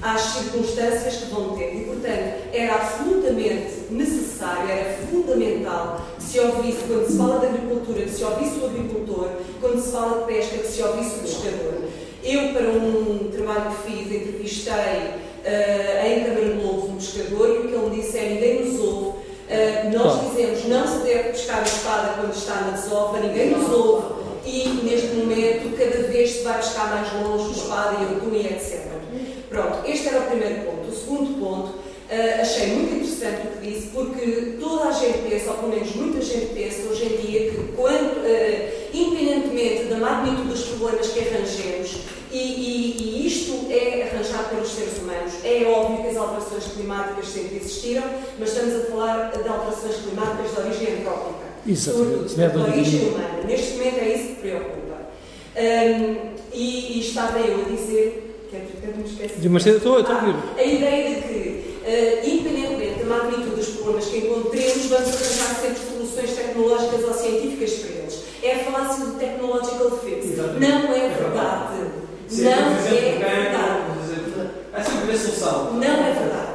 [0.00, 1.74] às circunstâncias que vão ter.
[1.74, 8.02] E, portanto, era absolutamente necessário, era fundamental que se ouvisse, quando se fala de agricultura,
[8.02, 9.28] que se ouvisse o agricultor,
[9.60, 11.74] quando se fala de pesca, que se ouvisse o pescador.
[12.22, 14.74] Eu, para um trabalho que fiz, entrevistei
[15.44, 18.64] eh, em Câmara de Lobos um pescador e o que ele me disse é ninguém
[18.64, 19.18] nos ouve.
[19.48, 23.70] Eh, nós dizemos não se deve pescar a espada quando está na desova, ninguém nos
[23.70, 28.34] ouve e neste momento cada vez se vai pescar mais longe o espada e o
[28.34, 28.84] e etc.
[29.50, 30.88] Pronto, este era o primeiro ponto.
[30.88, 31.74] O segundo ponto,
[32.14, 35.94] eh, achei muito interessante o que disse, porque toda a gente pensa, ou pelo menos
[35.96, 41.20] muita gente pensa hoje em dia, que quando, eh, independentemente da magnitude dos problemas que
[41.20, 41.90] arranjemos,
[42.32, 47.28] e, e- e isto é arranjado pelos seres humanos, é óbvio que as alterações climáticas
[47.28, 48.04] sempre existiram,
[48.38, 51.44] mas estamos a falar de alterações climáticas de origem antrópica.
[51.66, 52.28] Exatamente.
[52.34, 53.40] de Não é de origem humana.
[53.46, 54.96] Neste momento é isso que preocupa.
[55.56, 56.16] Hum,
[56.52, 59.48] e, e estava eu a dizer, que eu me esqueci.
[59.48, 60.34] Mas eu estou estou a ouvir.
[60.58, 65.78] A ideia de que, eh, independentemente da magnitude dos problemas que encontremos, vamos arranjar sempre
[65.92, 68.14] soluções tecnológicas ou científicas para eles.
[68.42, 70.00] É a falácia do technological.
[70.06, 70.60] Exatamente.
[70.60, 71.74] Não é É verdade.
[72.30, 74.00] Não é verdade.
[74.00, 75.74] dizer- Há sempre a solução.
[75.74, 76.54] Não é verdade.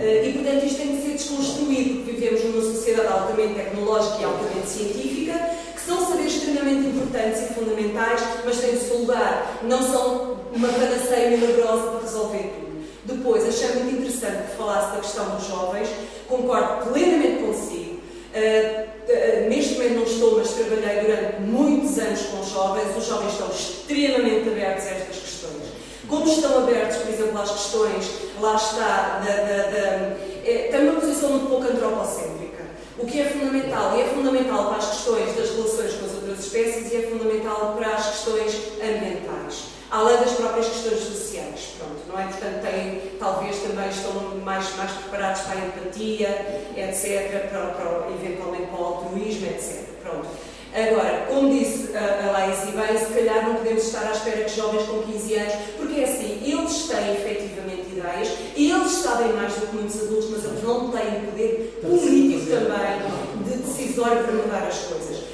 [0.00, 4.24] Eh, E, portanto, isto tem de ser desconstruído, porque vivemos numa sociedade altamente tecnológica e
[4.24, 5.34] altamente científica,
[5.74, 9.58] que são saberes extremamente importantes e fundamentais, mas têm o seu lugar.
[9.64, 12.67] Não são uma panaceia milagrosa para resolver tudo.
[13.08, 15.88] Depois, achei muito interessante que falasse da questão dos jovens,
[16.28, 18.02] concordo plenamente consigo.
[18.34, 22.94] Eh, eh, neste momento não estou, mas trabalhei durante muitos anos com jovens.
[22.98, 25.62] Os jovens estão extremamente abertos a estas questões.
[26.06, 28.10] Como estão abertos, por exemplo, às questões,
[28.42, 32.64] lá está, da, da, da, é, tem uma posição muito pouco antropocêntrica.
[32.98, 36.40] O que é fundamental, e é fundamental para as questões das relações com as outras
[36.40, 42.18] espécies e é fundamental para as questões ambientais, além das próprias questões sociais, pronto, não
[42.18, 42.24] é?
[42.24, 44.12] Portanto, têm, talvez também estão
[44.44, 50.28] mais, mais preparados para a empatia, etc., para, para, eventualmente para o altruísmo, etc., pronto.
[50.74, 54.44] Agora, como disse a, a Laís e bem, se calhar não podemos estar à espera
[54.44, 59.54] que jovens com 15 anos, porque é assim, eles têm efetivamente ideias, eles sabem mais
[59.54, 64.66] do que muitos adultos, mas eles não têm poder político também de decisório para mudar
[64.68, 65.24] as coisas.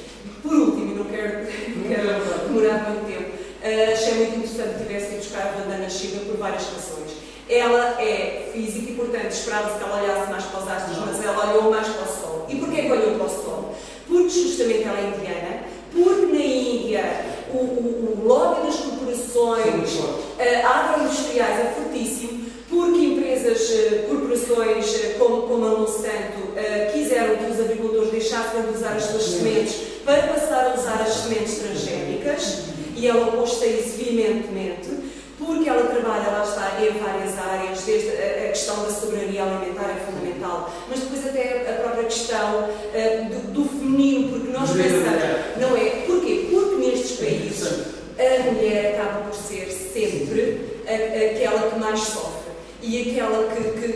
[0.41, 1.39] Por último, não quero,
[1.75, 6.25] não quero demorar muito tempo, eh, achei muito que tivesse ido buscar a Vandana Shiva
[6.25, 7.11] por várias razões.
[7.47, 11.49] Ela é física e, portanto, esperava-se que ela olhasse mais para os astros, mas ela
[11.49, 12.45] olhou mais para o Sol.
[12.49, 13.75] E porquê que olhou para o Sol?
[14.07, 15.63] Porque justamente ela é indiana,
[15.93, 19.99] porque na Índia o, o, o lobby das corporações
[20.39, 26.55] eh, agroindustriais é fortíssimo, porque empresas, eh, corporações eh, como, como a Monsanto
[26.93, 31.13] quiseram que os agricultores deixassem de usar as suas sementes para passar a usar as
[31.13, 32.74] sementes transgénicas
[33.05, 34.89] e ela opôs-se a isso veementemente,
[35.37, 39.89] porque ela trabalha, lá está, em várias áreas, desde a, a questão da soberania alimentar
[39.91, 45.21] é fundamental, mas depois até a própria questão eh, do, do feminino, porque nós pensamos,
[45.59, 45.89] não é?
[46.07, 46.47] Porquê?
[46.49, 52.45] Porque nestes países a mulher acaba por ser sempre a- aquela que mais sofre.
[52.81, 53.87] E aquela que, que,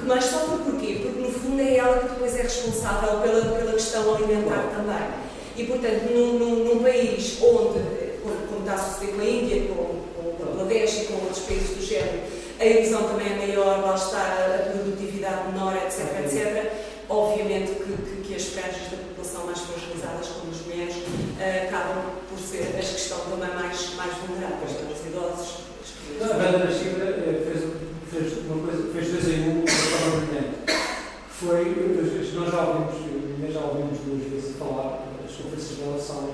[0.00, 0.98] que mais sofre porquê?
[1.02, 5.08] Porque no fundo é ela que depois é responsável pela, pela questão alimentar também.
[5.56, 7.80] E portanto, num, num, num país onde,
[8.48, 11.76] como está a suceder com a Índia, com, com o Bangladesh e com outros países
[11.76, 12.20] do género,
[12.60, 16.72] a erosão também é maior, lá está a produtividade menor, etc, etc.
[17.08, 20.96] Obviamente que, que, que as franjas da população mais fragilizadas, como as mulheres,
[21.40, 25.68] eh, acabam por ser as que estão também mais, mais vulneráveis, não os idosos,
[26.20, 27.64] as A banda da Chibra eh, fez,
[28.10, 30.58] fez uma coisa, fez dois em um, de forma brilhante.
[31.30, 31.64] Foi,
[32.34, 36.28] nós já ouvimos, já ouvimos duas vezes falar, as conferências dela são,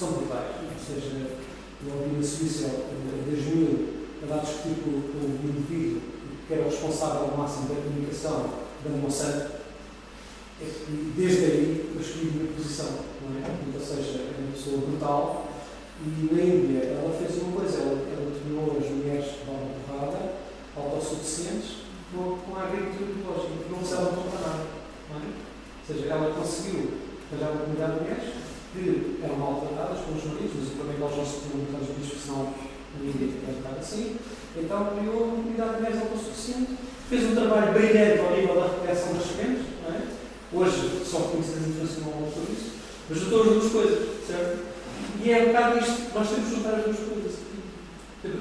[0.00, 0.56] são brutais.
[0.64, 1.12] Ou seja,
[1.86, 6.00] eu ouvi na Suíça em 2000 a discutir com, o indivíduo
[6.46, 8.50] que era o responsável máximo da comunicação
[8.82, 9.60] da Monsanto.
[10.60, 12.86] E desde aí eu escolhi minha posição,
[13.22, 13.50] não é?
[13.74, 15.48] Ou seja, é uma pessoa brutal
[16.04, 20.32] e na Índia ela fez uma coisa, ela, ela tornou as mulheres de forma porrada,
[20.76, 21.76] autossuficientes,
[22.12, 24.66] com, com a agricultura ecológica, porque não precisavam comprar nada.
[25.10, 25.24] Não é?
[25.24, 26.90] Ou seja, ela conseguiu
[27.30, 28.29] arranjar uma comunidade de mulheres
[28.72, 32.54] que eram maltratadas pelos maridos, mas também eles não se podiam muitas vezes, porque senão
[33.00, 34.16] ninguém tinha estar assim.
[34.56, 36.72] Então criou uma comunidade de mulheres autossuficiente,
[37.08, 40.02] fez um trabalho brilhante ao nível da repressão das sementes, não é?
[40.52, 42.68] Hoje são reconhecidas internacionalmente por isso,
[43.08, 44.58] mas juntou as duas coisas, certo?
[45.22, 47.34] E é um bocado isto, nós temos que juntar as duas coisas.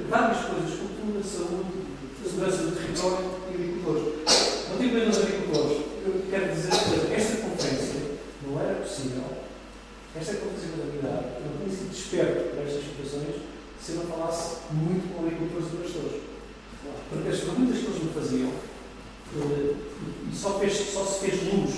[0.10, 1.88] Várias coisas, cultura, saúde,
[2.24, 4.20] segurança do território e agricultores.
[4.70, 8.02] Aos agricultores, eu quero dizer que esta conferência
[8.46, 9.24] não era possível,
[10.20, 13.36] esta da unidade não tinha sido desperto para estas situações
[13.82, 16.22] se eu não falasse muito com agricultores e pastores.
[17.10, 19.76] Porque as perguntas que eles me faziam, eh,
[20.32, 21.72] e só, fez, só se fez luz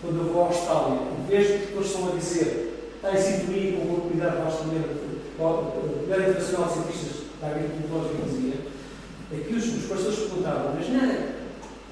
[0.00, 3.72] quando eu vou à Austrália, e vejo que eles estão a dizer, está em sintonia
[3.72, 5.02] com uma comunidade vastamente,
[5.38, 8.54] a Internacional de Cientistas da Agricultura dizia,
[9.32, 11.28] é que os, os pastores perguntavam, mas não,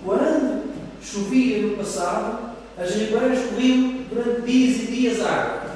[0.04, 0.70] quando
[1.02, 5.69] chovia no passado, as ribeiras corriam durante dias e dias água.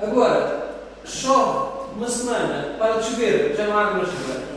[0.00, 4.48] Agora, chove uma semana, para de chover, já não há água ribeiras.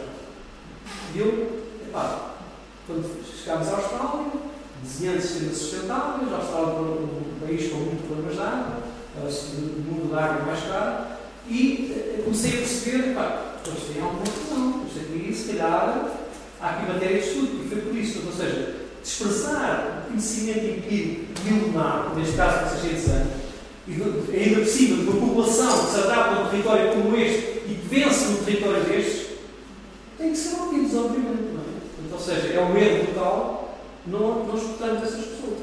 [1.16, 2.34] E eu, epá,
[2.86, 4.32] quando chegámos à Austrália,
[4.84, 8.84] desenhando sistemas sustentáveis, a Austrália é um país com muitos problemas de água,
[9.18, 11.06] o mundo da água é mais caro,
[11.50, 16.06] e eh, comecei a perceber, pá, eles têm alguma razão, isto aqui, se calhar,
[16.62, 21.26] há aqui matéria de estudo, e foi por isso, ou seja, desprezar o conhecimento empírico
[21.44, 23.41] milenar, neste caso com 600 anos,
[23.88, 27.62] e ainda por cima de uma população que se adapta a um território como este
[27.68, 29.28] e que vence num território destes,
[30.18, 31.54] tem que ser ouvidos, obviamente.
[31.54, 32.06] Não é?
[32.06, 33.62] Então, ou seja, é um erro total
[34.06, 35.60] não, não escutarmos essas pessoas.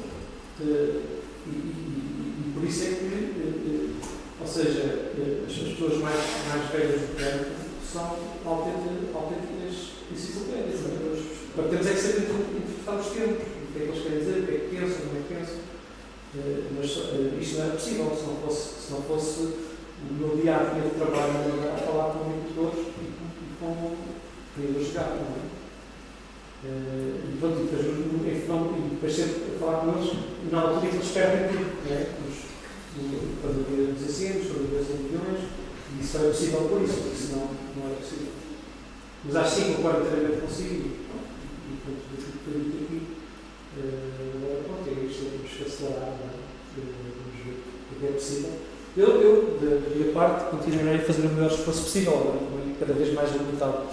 [0.60, 1.00] Eh,
[1.46, 3.30] e, e, e, por isso é que, eh,
[3.66, 4.06] eh,
[4.40, 5.12] ou seja,
[5.46, 7.50] as pessoas mais, mais velhas do campo
[7.90, 10.80] são autênticas enciclopédias.
[10.80, 11.62] É?
[11.68, 14.46] Temos é que saber interpretar os tempos, o que é que eles querem dizer, o
[14.46, 15.67] que é que pensam, como é que pensam.
[16.34, 16.90] Mas
[17.40, 20.82] isto não era possível se não fosse, se não fosse o meu dia a dia
[20.82, 21.32] de trabalho
[21.72, 23.96] a falar com agricultores e com
[24.54, 25.48] queria chegar, não é?
[26.64, 30.12] Uh, e pronto, e depois, e depois sempre a falar com eles,
[30.50, 32.10] na altura eles perdem tudo, não é?
[33.40, 35.40] Quando havia os ensinos, quando havia as religiões,
[35.94, 38.32] e isso foi possível por isso, porque senão não era possível.
[39.24, 43.17] Mas acho sim, concordo inteiramente consigo, e pronto, do que foi dito aqui,
[43.78, 45.98] agora pronto, é isto, temos que é?
[46.76, 47.62] Vamos ver
[47.92, 48.50] o que é possível.
[48.96, 52.38] Eu, eu da minha parte, continuarei a fazer o melhor esforço possível, agora,
[52.80, 53.86] cada vez mais limitado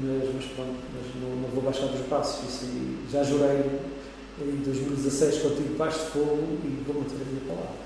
[0.00, 2.48] mas, mas pronto, mas não, não, vou baixar dos passos.
[2.48, 2.66] Isso,
[3.10, 3.80] já jurei
[4.40, 7.84] em 2016 que eu tive baixo de fogo e vou manter a minha palavra.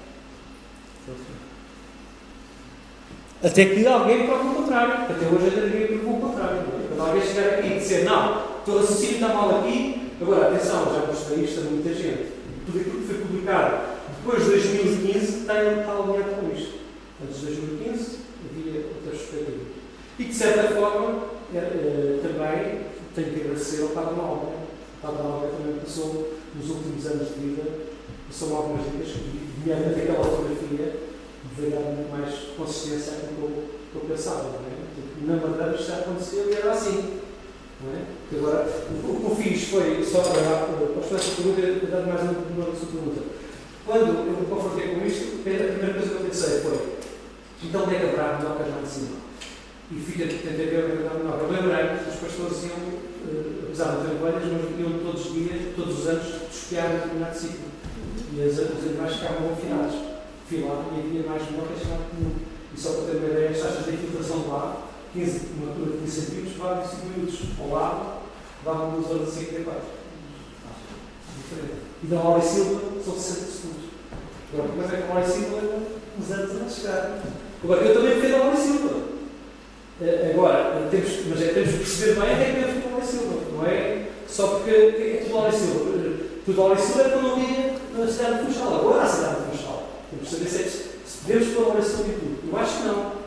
[3.42, 4.94] Até que alguém prove o contrário.
[5.04, 6.62] Até hoje ainda ninguém provou o contrário.
[6.88, 11.06] Quando alguém chegar aqui e dizer, não, todo raciocínio está mal aqui, agora atenção, já
[11.06, 12.32] mostrei isto a muita gente.
[12.66, 16.78] Tudo aquilo que foi publicado depois de 2015 está, está alinhado com isto.
[17.22, 19.68] Antes de 2015 havia outras perspectivas.
[20.18, 22.80] E de certa forma, eh, também
[23.14, 24.46] tenho que agradecer ao Padre Malga.
[24.46, 27.62] O Padre Malga também passou, nos últimos anos de vida,
[28.26, 30.96] passou algumas dicas que, mediante aquela fotografia,
[31.56, 34.44] veio dar muito mais consistência àquilo que eu, pensava.
[34.44, 34.78] Não é?
[34.94, 37.20] Porque na Madeira isto já aconteceu e era assim.
[37.80, 38.36] É?
[38.36, 38.66] Agora,
[39.04, 43.22] o que eu fiz foi, só para, para essa pergunta, dar mais uma, sua pergunta.
[43.86, 46.98] Quando eu me confrontei com isto, a primeira coisa que eu pensei foi:
[47.62, 49.28] então onde é que haverá melhor que as lá de cima?
[49.90, 51.40] e fica tentei ver a verdade menor.
[51.40, 55.32] Eu lembrei que os pastores iam, uh, apesar de ter ovelhas, mas iam todos os
[55.32, 57.68] dias, todos os anos, desfiar um determinado ciclo.
[58.34, 59.96] E as, os animais ficavam confinados.
[60.46, 62.34] Fui lá e havia mais mortes lá comum.
[62.74, 65.98] E só para ter uma ideia, as taxas de infiltração ar, 15, uma altura de
[65.98, 68.20] 15 centímetros, levavam 5 minutos ao lado,
[68.64, 69.82] davam 2 horas e 54.
[71.36, 71.82] Diferente.
[72.02, 73.88] E da Laura e Silva são 60 segundos.
[74.52, 75.78] Agora, mas é que a Laura e Silva leva
[76.18, 77.22] uns anos a chegar.
[77.62, 79.08] Agora, eu também fiquei da Laura e Silva.
[80.00, 83.40] Eh, agora, temos, mas é, temos que perceber bem até que temos com o Silva,
[83.52, 85.98] não é só porque é tudo Laura Silva.
[86.44, 88.74] Tudo Laura Silva é quando havia na cidade de Funchal.
[88.76, 89.88] Agora a cidade de Funchal.
[90.10, 90.68] Temos que saber se,
[91.04, 92.52] se podemos pôr Laura Silva e tudo.
[92.52, 93.17] Eu acho que não.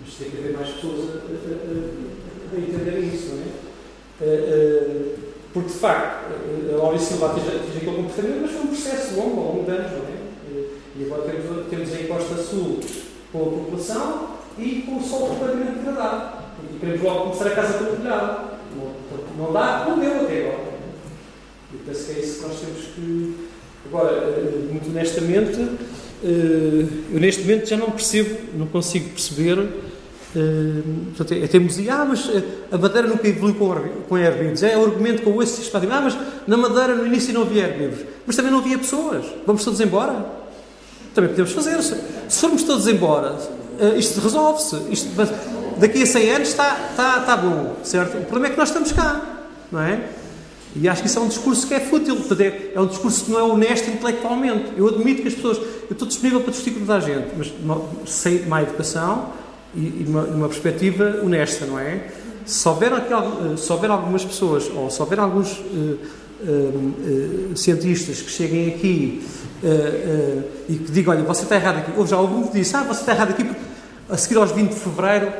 [0.00, 3.70] Mas tem que haver mais pessoas a, a, a, a entenderem isso, não é?
[5.52, 6.32] Porque de facto,
[6.72, 9.92] a Laura Silva atinge aquele comportamento, mas foi um processo longo, ao longo de anos,
[9.92, 10.20] não é?
[10.96, 12.78] E agora temos, temos a encosta sul
[13.32, 16.44] com a população e com o sol completamente degradado.
[16.72, 18.50] E queremos logo começar a casa toda telhada.
[18.76, 20.70] Não, não dá, não deu até agora.
[21.72, 23.48] E penso que é isso que nós temos que.
[23.86, 24.38] Agora,
[24.70, 25.58] muito honestamente,
[26.22, 29.56] eh, eu neste momento já não percebo, não consigo perceber
[30.34, 33.74] Uh, portanto, é, ah, mas uh, a Madeira nunca evoluiu com,
[34.08, 34.62] com herbívoros.
[34.62, 35.92] É o argumento que eu ouço sistemático.
[35.92, 36.16] Ah, mas
[36.46, 38.06] na Madeira no início não havia herbívoros.
[38.24, 39.26] Mas também não havia pessoas.
[39.44, 40.24] Vamos todos embora?
[41.14, 41.82] Também podemos fazer.
[41.82, 41.96] Se,
[42.28, 44.76] se formos todos embora, uh, isto resolve-se.
[45.78, 48.18] Daqui a 100 anos está, está, está bom, certo?
[48.18, 49.20] O problema é que nós estamos cá,
[49.72, 50.10] não é?
[50.76, 53.32] E acho que isso é um discurso que é fútil, é, é um discurso que
[53.32, 54.74] não é honesto intelectualmente.
[54.76, 55.56] Eu admito que as pessoas.
[55.58, 57.52] Eu estou disponível para discutir com toda a gente, mas
[58.06, 59.39] sem má educação
[59.74, 62.08] e, uma, uma, perspectiva honesta, não é?
[62.44, 63.12] Se houver, aqui,
[63.56, 69.22] se houver algumas pessoas, ou se houver alguns uh, uh, uh, cientistas que cheguem aqui
[70.68, 71.92] e que digam: olha, você está errado aqui.
[71.96, 73.60] Ou já houve um que disse: ah, você está errado aqui porque
[74.08, 75.32] a seguir aos 20 de fevereiro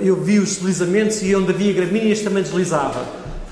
[0.00, 3.04] eu vi os deslizamentos e onde havia gramíneas também deslizava.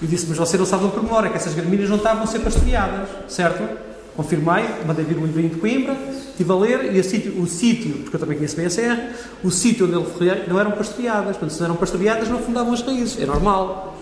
[0.02, 2.26] E disse, mas você não sabe no pormenor, é que essas gramíneas não estavam a
[2.26, 3.62] ser pastoreadas, certo?
[4.16, 5.96] Confirmei, mandei vir um livrinho de Coimbra,
[6.30, 9.10] estive a ler, e sítio, o sítio, porque eu também conheço bem a serra,
[9.42, 11.36] o sítio onde ele foi não eram pastoreadas.
[11.36, 13.20] Portanto, se não eram pastoreadas, não afundavam as raízes.
[13.20, 13.96] É normal.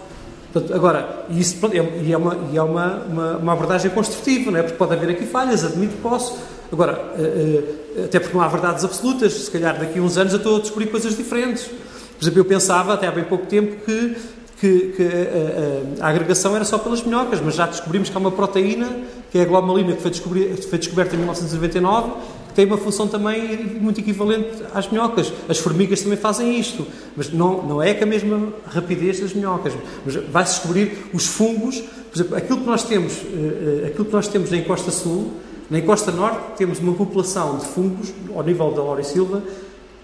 [0.52, 4.58] Portanto, agora, isso é, e é, uma, e é uma, uma, uma, abordagem construtiva, não
[4.58, 4.62] é?
[4.62, 6.38] Porque pode haver aqui falhas, admito que posso.
[6.70, 7.64] Agora, eh,
[7.96, 10.56] eh, até porque não há verdades absolutas, se calhar daqui a uns anos eu estou
[10.56, 11.64] a descobrir coisas diferentes.
[11.64, 14.14] Por exemplo, eu pensava, até há bem pouco tempo, que
[14.62, 18.20] que, que a, a, a, agregação era só pelas minhocas, mas já descobrimos que há
[18.20, 18.88] uma proteína,
[19.32, 22.12] que é a glomalina, que foi, foi descoberta em 1999,
[22.48, 25.32] que tem uma função também muito equivalente às minhocas.
[25.48, 29.72] As formigas também fazem isto, mas não, não é com a mesma rapidez das minhocas.
[30.04, 34.28] Mas vai-se descobrir os fungos, por exemplo, aquilo que nós temos, uh, aquilo que nós
[34.28, 35.32] temos na encosta sul,
[35.70, 39.42] na encosta norte temos uma população de fungos, ao nível da Laurisilva,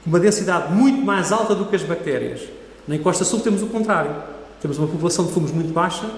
[0.05, 2.41] com uma densidade muito mais alta do que as bactérias.
[2.87, 4.17] Na encosta sul temos o contrário.
[4.63, 6.11] Temos uma população de fungos muito baixa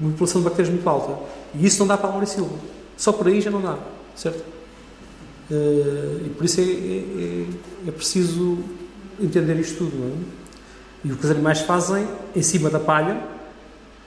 [0.00, 1.18] uma população de bactérias muito alta.
[1.54, 2.54] E isso não dá para a Silva.
[2.96, 3.78] Só por aí já não dá,
[4.14, 4.42] certo?
[5.50, 8.58] Uh, e por isso é, é, é, é, preciso
[9.20, 9.96] entender isto tudo.
[9.96, 10.10] Não é?
[11.04, 13.22] E o que os animais fazem em cima da palha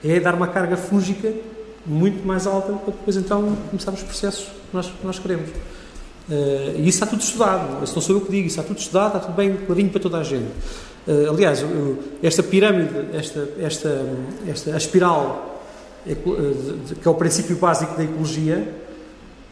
[0.04, 1.32] é dar uma carga fúngica
[1.84, 5.48] muito mais alta para depois então começar os processos que nós, que nós queremos.
[6.28, 7.82] Uh, e isso está tudo estudado.
[7.82, 10.00] Isso não sou eu que digo, isso está tudo estudado, está tudo bem clarinho para
[10.00, 10.50] toda a gente.
[11.06, 11.64] Uh, aliás,
[12.22, 14.06] esta pirâmide, esta, esta,
[14.46, 15.51] esta a espiral,
[16.04, 18.68] que é o princípio básico da ecologia,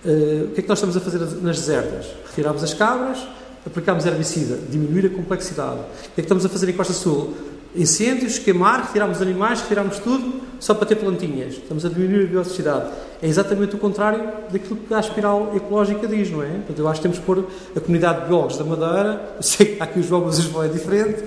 [0.04, 2.06] uh, o que é que nós estamos a fazer nas desertas?
[2.26, 3.18] Retiramos as cabras,
[3.66, 5.80] aplicamos herbicida, diminuir a complexidade.
[5.80, 7.34] O que é que estamos a fazer em Costa Sul?
[7.74, 11.54] incêndios, queimar, retirarmos animais, retirarmos tudo, só para ter plantinhas.
[11.54, 12.90] Estamos a diminuir a biodiversidade.
[13.22, 16.48] É exatamente o contrário daquilo que a espiral ecológica diz, não é?
[16.48, 19.66] Portanto, eu acho que temos que pôr a comunidade de biólogos da Madeira, eu sei
[19.76, 21.24] que aqui os biólogos é diferente,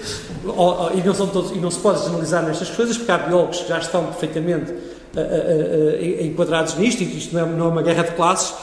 [0.95, 3.69] e não, são todos, e não se pode generalizar nestas coisas, porque há biólogos que
[3.69, 4.73] já estão perfeitamente
[5.15, 8.53] uh, enquadrados nisto, e isto não é, não é uma guerra de classes,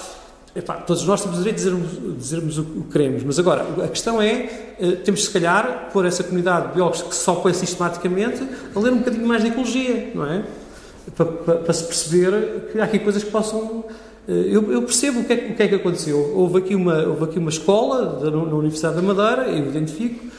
[0.55, 3.89] Epá, todos nós temos o direito de dizermos, dizermos o que queremos, mas agora a
[3.89, 4.49] questão é:
[5.05, 8.43] temos se calhar pôr essa comunidade de biólogos que só põe sistematicamente
[8.75, 10.43] a ler um bocadinho mais de ecologia, não é?
[11.17, 13.85] Para, se perceber que há aqui coisas que possam.
[14.27, 16.33] Eu, eu, percebo o que, é, o que, é, que aconteceu.
[16.37, 20.31] Houve aqui uma, houve aqui uma escola da, na Universidade da Madeira, eu identifico, que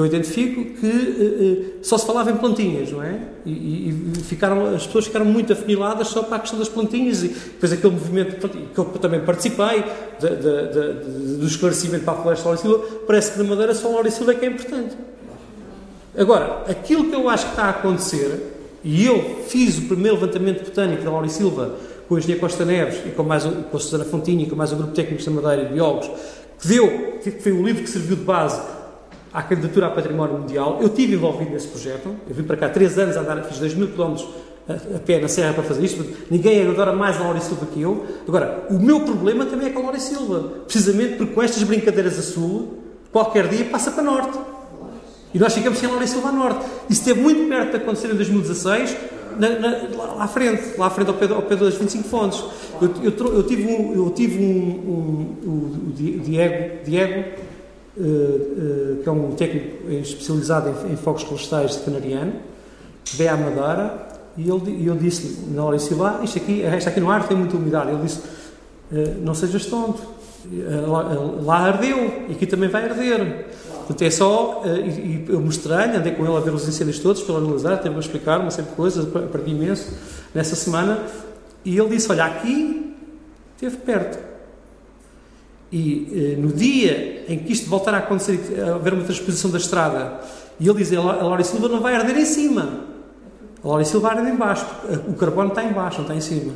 [0.00, 3.18] eu identifico que uh, só se falava em plantinhas, não é?
[3.44, 7.22] E, e, e, ficaram, as pessoas ficaram muito afuniladas só para a questão das plantinhas
[7.22, 9.84] e depois aquele movimento que eu também participei
[10.18, 13.90] de, de, de, do esclarecimento para a floresta Lauricila, parece que na Madeira só a
[13.92, 14.96] Lauricila é que é importante.
[16.16, 18.40] Agora, aquilo que eu acho que está a acontecer,
[18.82, 21.76] e eu fiz o primeiro levantamento botânico da Lauricilva
[22.08, 24.72] com o engenheiro Costa Neves e com, mais, com a Susana Fontinha e com mais
[24.72, 26.10] um grupo de técnicos da Madeira e biólogos,
[26.58, 28.79] que deu, que foi o livro que serviu de base
[29.32, 30.78] à candidatura a património mundial.
[30.80, 32.14] Eu estive envolvido nesse projeto.
[32.28, 34.28] Eu vim para cá três anos a andar, fiz 2 mil quilómetros
[34.68, 36.04] a, pé na serra para fazer isto.
[36.30, 38.04] Ninguém adora mais a Laura Silva que eu.
[38.26, 40.52] Agora, o meu problema também é com a Laura Silva.
[40.64, 42.78] Precisamente porque com estas brincadeiras a sul,
[43.12, 44.38] qualquer dia passa para norte.
[45.32, 46.64] E nós ficamos sem a Laura Silva a norte.
[46.88, 48.96] Isso esteve muito perto de acontecer em 2016,
[49.38, 52.44] na, na, lá à frente, lá à frente ao pé, ao pé das 25 fontes.
[52.82, 57.24] Eu, eu, eu tive um, eu tive um, um, o Diego, Diego
[57.94, 62.34] que é um técnico especializado em, fogos florestais canariano,
[63.14, 67.00] veio à Madeira e ele, eu disse na hora de lá, isto aqui, isto aqui
[67.00, 67.90] no ar tem muita umidade.
[67.90, 68.20] Ele disse,
[68.92, 70.00] eh, não sejas tonto,
[71.42, 73.46] lá, ardeu e aqui também vai arder.
[73.78, 77.36] Portanto, é só, e, eu mostrei-lhe, andei com ele a ver os incêndios todos, para
[77.36, 79.92] analisar, teve a explicar uma de coisas, aprendi imenso
[80.34, 81.02] nessa semana,
[81.64, 82.94] e ele disse, olha, aqui
[83.56, 84.29] esteve perto.
[85.72, 89.50] E eh, no dia em que isto voltar a acontecer, a eh, haver uma transposição
[89.50, 90.20] da estrada,
[90.58, 92.84] e ele diz, a Laura Silva não vai arder em cima.
[93.62, 94.66] A Laura Silva arde em baixo.
[94.88, 96.54] Eh, o carbono está em baixo, não está em cima.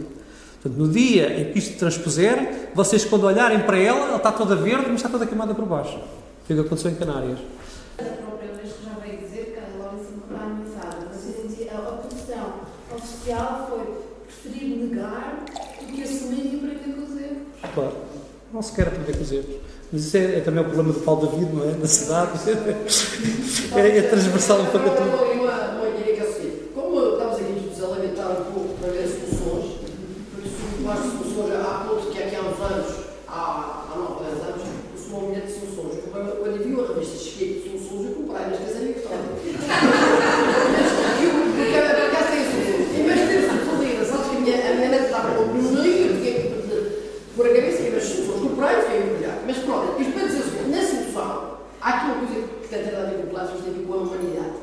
[0.60, 4.56] Portanto, no dia em que isto transpuser, vocês quando olharem para ela, ela está toda
[4.56, 5.98] verde, mas está toda queimada por baixo.
[6.46, 7.38] Foi o que aconteceu em Canárias.
[12.90, 13.93] A oficial foi
[18.54, 19.56] não se quer aprender com os erros.
[19.92, 21.72] Mas isso é, é também o problema do Paulo David, não é?
[21.72, 22.38] Na cidade.
[23.74, 25.00] É, é transversal para tudo.
[25.00, 28.92] Uma, uma ideia que é o seguinte: como estamos aqui a lamentar um pouco para
[28.92, 29.80] ver soluções,
[30.30, 32.94] porque se as soluções há ponto que aqui há uns anos,
[33.26, 34.62] há, há 9, 10 anos,
[34.94, 36.04] o seu movimento de soluções.
[36.12, 38.94] Quando quando eu vi a revista Cheguei de Soluções, eu comprei, mas quer dizer, eu
[38.94, 39.22] gostava.
[41.54, 42.86] Porque a casa tem soluções.
[42.94, 45.46] Em vez de ter soluções, sabes que a minha, a minha neta estava com o
[45.52, 46.54] meio, eu tinha que
[47.36, 48.40] pôr a cabeça e as soluções.
[48.40, 49.38] Comprei, fiquei a olhar.
[49.46, 52.78] Mas pronto, isto para dizer o seguinte: na solução, há aqui uma coisa que tem
[52.80, 54.56] a ver com o plástico, tem a ver com a humanidade.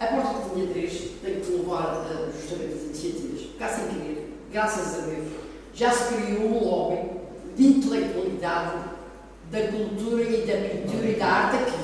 [0.00, 0.92] A porta de linha 3
[1.82, 3.40] levar uh, justamente as iniciativas.
[3.58, 5.26] Cá sem querer, graças a Deus,
[5.74, 7.10] já se criou um lobby
[7.56, 8.72] de intelectualidade
[9.50, 11.78] da cultura e da pintura e da arte aqui.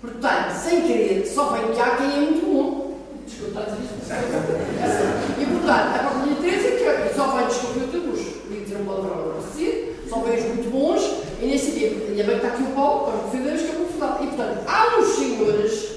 [0.00, 2.98] Portanto, sem querer, só vem cá quem é muito bom.
[3.26, 7.46] Desculpa, estás a dizer E portanto, a porta de linha 3 é que só vem
[7.46, 8.40] descobrir o teu bucho.
[8.50, 12.22] E dizer um palavrão para dizer, só vem os muito bons e nesse dia, ainda
[12.22, 13.80] bem que está aqui o Paulo, para defender os que é.
[14.22, 15.88] E portanto, há uns senhores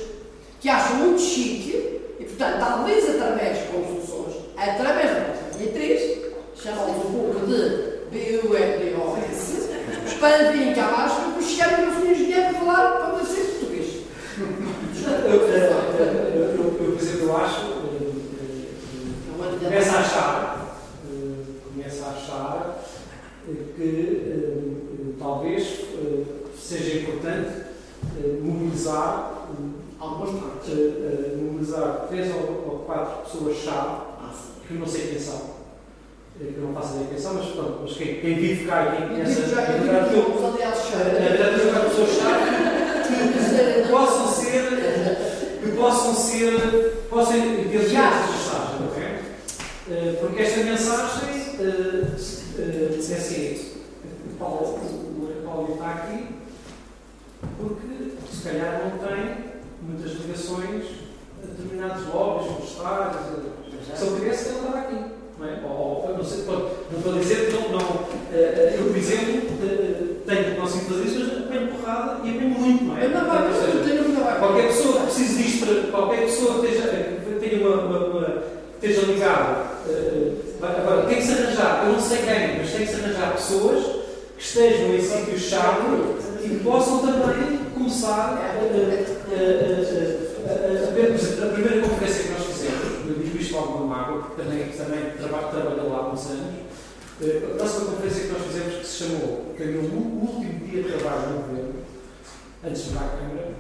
[0.62, 2.02] que acham muito chique,
[2.36, 6.20] portanto, talvez através com soluções, através da nossa 3,
[6.56, 7.58] chamamos um pouco de
[8.12, 9.70] BURDOS,
[10.20, 13.90] para virem cá abaixo, chegarem com os senhores de para falar para você português.
[15.26, 17.62] Eu, por exemplo, eu acho,
[19.64, 20.80] começo a achar,
[21.66, 22.84] começo a achar
[23.76, 25.62] que talvez
[26.58, 27.52] seja importante
[28.42, 29.33] mobilizar,
[31.38, 34.14] mobilizar três ou quatro pessoas-chave,
[34.68, 35.42] que eu não sei quem são,
[36.38, 38.98] que eu não faço ideia quem são, mas pronto, mas quem, quem vive cá e
[38.98, 40.24] quem conhece a verdade que eu,
[41.48, 42.44] três ou quatro pessoas-chave
[43.08, 49.04] que possam ser, que possam ser, possam entender esta mensagem, ok?
[50.20, 51.30] Porque esta mensagem
[53.12, 53.74] é assim,
[54.32, 56.28] o Paulo, o Paulo está aqui
[57.58, 59.53] porque se calhar não tem
[59.84, 60.86] muitas ligações
[61.44, 63.18] a determinados lobbies, universitários,
[63.94, 64.96] se eu tivesse ele estava aqui.
[65.40, 65.60] Não, é?
[65.66, 67.80] ou, não, sei, não estou a dizer que não, não
[68.32, 69.42] eu, por exemplo,
[70.26, 73.08] tenho, consigo fazer isso, mas apanho porrada e apanho muito, não é?
[73.08, 76.88] Não, não, seja, qualquer pessoa que precise disto, qualquer pessoa que esteja,
[77.40, 78.44] tenha uma, uma, uma
[78.82, 79.74] esteja ligada,
[80.62, 83.86] agora tem que se arranjar, eu não sei quem, mas tem que se arranjar pessoas
[84.38, 85.82] que estejam em sítios-chave
[86.44, 89.68] e que possam também começar a, a, a,
[90.88, 95.50] a, primeira conferência que nós fizemos, eu digo isto no Mágoa, porque também, também trabalho,
[95.50, 96.64] trabalhei lá há uns anos,
[97.22, 101.30] a próxima conferência que nós fizemos, que se chamou, que o último dia de trabalho
[101.30, 101.74] no governo,
[102.66, 103.52] antes de ir à Câmara,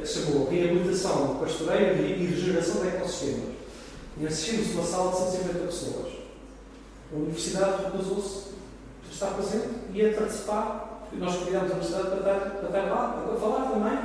[0.00, 3.52] que se chamou Reabilitação Pastoreio e Regeneração de Ecossistemas.
[4.20, 6.12] E assistimos uma sala de 150 pessoas.
[7.12, 8.50] A Universidade recusou-se
[9.08, 13.24] a estar presente e a participar, nós convidámos a Universidade para estar, para estar lá,
[13.26, 13.98] para falar também,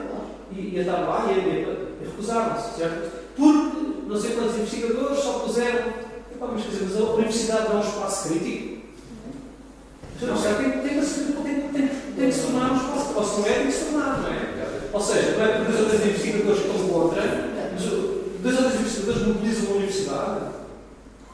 [0.51, 3.11] e, e a estar lá, e, e, e recusaram-se, certo?
[3.35, 3.77] Porque
[4.07, 6.07] não sei quantos investigadores só puseram.
[6.31, 8.77] Epá, mas, dizer, mas a Universidade dá um espaço crítico.
[10.21, 10.57] Não, certo?
[10.57, 11.87] Tem, tem, tem, tem,
[12.17, 14.29] tem que se tornar um espaço, ou se não é, tem que se tornar, não
[14.29, 14.57] é?
[14.93, 17.21] Ou seja, não é porque dois ou três investigadores estão contra,
[17.73, 20.41] mas dois ou três investigadores mobilizam a universidade.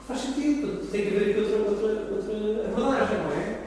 [0.08, 3.63] Faz sentido, tem que haver aqui outra, outra, outra abordagem, não é?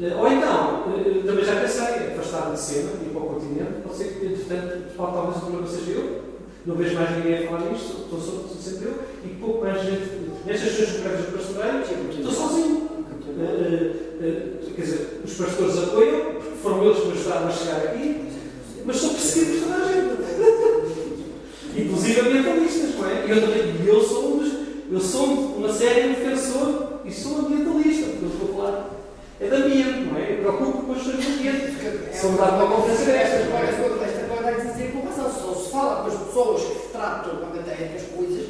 [0.00, 0.84] Ou então,
[1.26, 5.36] também já pensei, afastar-me de cena, ir para o continente, pode ser que, entretanto, talvez
[5.36, 6.22] o problema seja eu,
[6.64, 8.94] não vejo mais ninguém a falar nisto, estou, sou, sou sempre eu,
[9.24, 10.08] e pouco mais gente,
[10.46, 12.88] nestas suas conversas de pastoreio, estou sozinho.
[14.76, 18.28] Quer dizer, os pastores apoiam, porque foram eles que me ajudaram a chegar aqui,
[18.84, 20.08] mas sou perseguido por toda a gente.
[21.76, 23.26] Inclusive ambientalistas, não é?
[23.26, 24.38] E eu, também, eu sou um
[24.90, 28.97] eu sou uma séria defensor e sou ambientalista, porque eu estou a falar
[29.40, 30.32] é de ambiente, não é?
[30.32, 31.78] Eu preocupo com as coisas do ambiente.
[32.12, 34.24] São dado uma conferência destas, não é?
[34.24, 37.56] Agora vai dizer com razão, só se fala com as pessoas que tratam com a
[37.56, 38.46] matéria das coisas,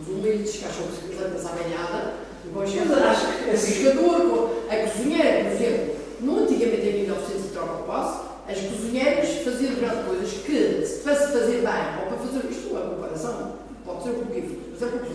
[0.00, 2.14] os humildes que acham que se plantas à banhada,
[2.44, 7.72] depois acho que é pescador, a cozinheira, por exemplo, no antigamente em 1900 e troca
[7.72, 12.50] o passo, as cozinheiras faziam grandes coisas que, para se fazer bem, ou para fazer,
[12.50, 13.52] isto é comparação,
[13.84, 15.06] pode ser um pouquinho, mas é um pouco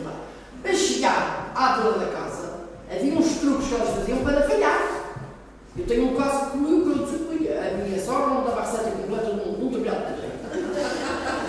[0.61, 2.53] para chegar à dona da casa,
[2.89, 5.05] havia uns truques que elas faziam para falhar.
[5.78, 9.26] Eu tenho um caso que eu produzi, a minha sogra não estava a receita completa
[9.26, 10.39] de um telhado de leite.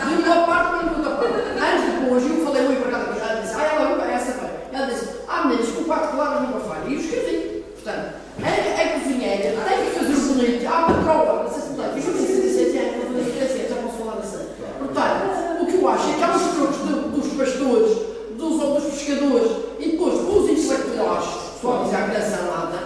[0.05, 1.29] De uma parte, não da outra.
[1.29, 4.51] Anos depois, eu falei ao para que ela disse, ah, ela é essa vai.
[4.73, 6.89] Ela disse, ah, meninas, com quatro claras nunca falha.
[6.89, 7.65] E eu escrevi.
[7.75, 11.97] Portanto, a, a cozinheira tem que fazer o bonito à patroa, não sei se portanto,
[11.97, 14.47] eu já preciso de 17 anos não para fazer 17, já posso falar assim.
[14.79, 16.79] Portanto, o que eu acho é que há os truques
[17.15, 17.93] dos pastores,
[18.37, 21.25] dos, dos pescadores, e depois dos intelectuais,
[21.63, 22.86] só a dizer a criança nada,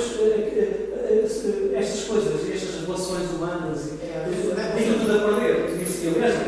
[0.00, 5.78] depois eh, eh, eh, estas coisas, estas relações humanas, e, É, Fica tudo a perder.
[5.78, 6.40] Disse eu mesmo,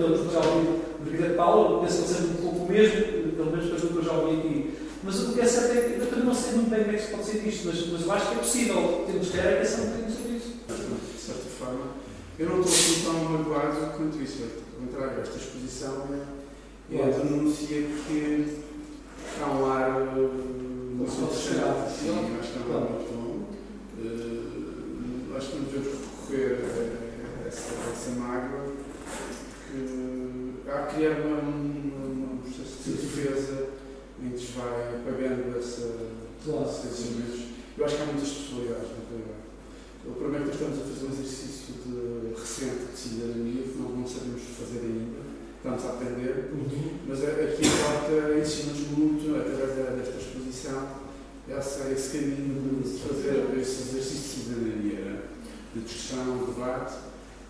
[0.00, 3.66] eu já ouvi o Brigadier Paulo, penso que seja um pouco o mesmo, pelo menos
[3.68, 4.74] para o que eu já ouvi aqui.
[5.02, 6.98] Mas o que é certo é que eu também não sei muito bem como é
[6.98, 9.04] que se pode ser isto, mas, mas eu acho que é possível.
[9.06, 10.52] Temos que ter a um bocadinho sobre isso.
[10.66, 11.86] de certa forma,
[12.38, 14.42] eu não estou assim tão magoado quanto isso.
[14.42, 18.58] Ao contrário, esta exposição é, é a denúncia que
[19.40, 20.02] há um ar
[21.06, 21.90] fosse chegado.
[21.90, 22.26] chegado.
[22.26, 23.48] Sim, acho que muito bom.
[23.98, 26.64] Uh, acho que não devemos recorrer
[27.44, 28.72] a essa, a essa mágoa,
[29.70, 33.68] que há que criar uma, uma, um processo de defesa
[34.22, 36.68] em que se vai apagando essa, Claro.
[36.68, 37.48] esses.
[37.76, 39.38] Eu acho que há muitas possibilidades na realidade.
[40.06, 44.06] O é que estamos a fazer um exercício de, recente de cidadania que não, não
[44.06, 45.27] sabemos fazer ainda.
[45.58, 46.50] Estamos a aprender,
[47.08, 50.88] mas a- aqui a Porta ensina-nos muito, através desta exposição,
[51.48, 55.20] essa, esse caminho de fazer esse exercício de cidadania, né?
[55.74, 56.94] de discussão, de debate.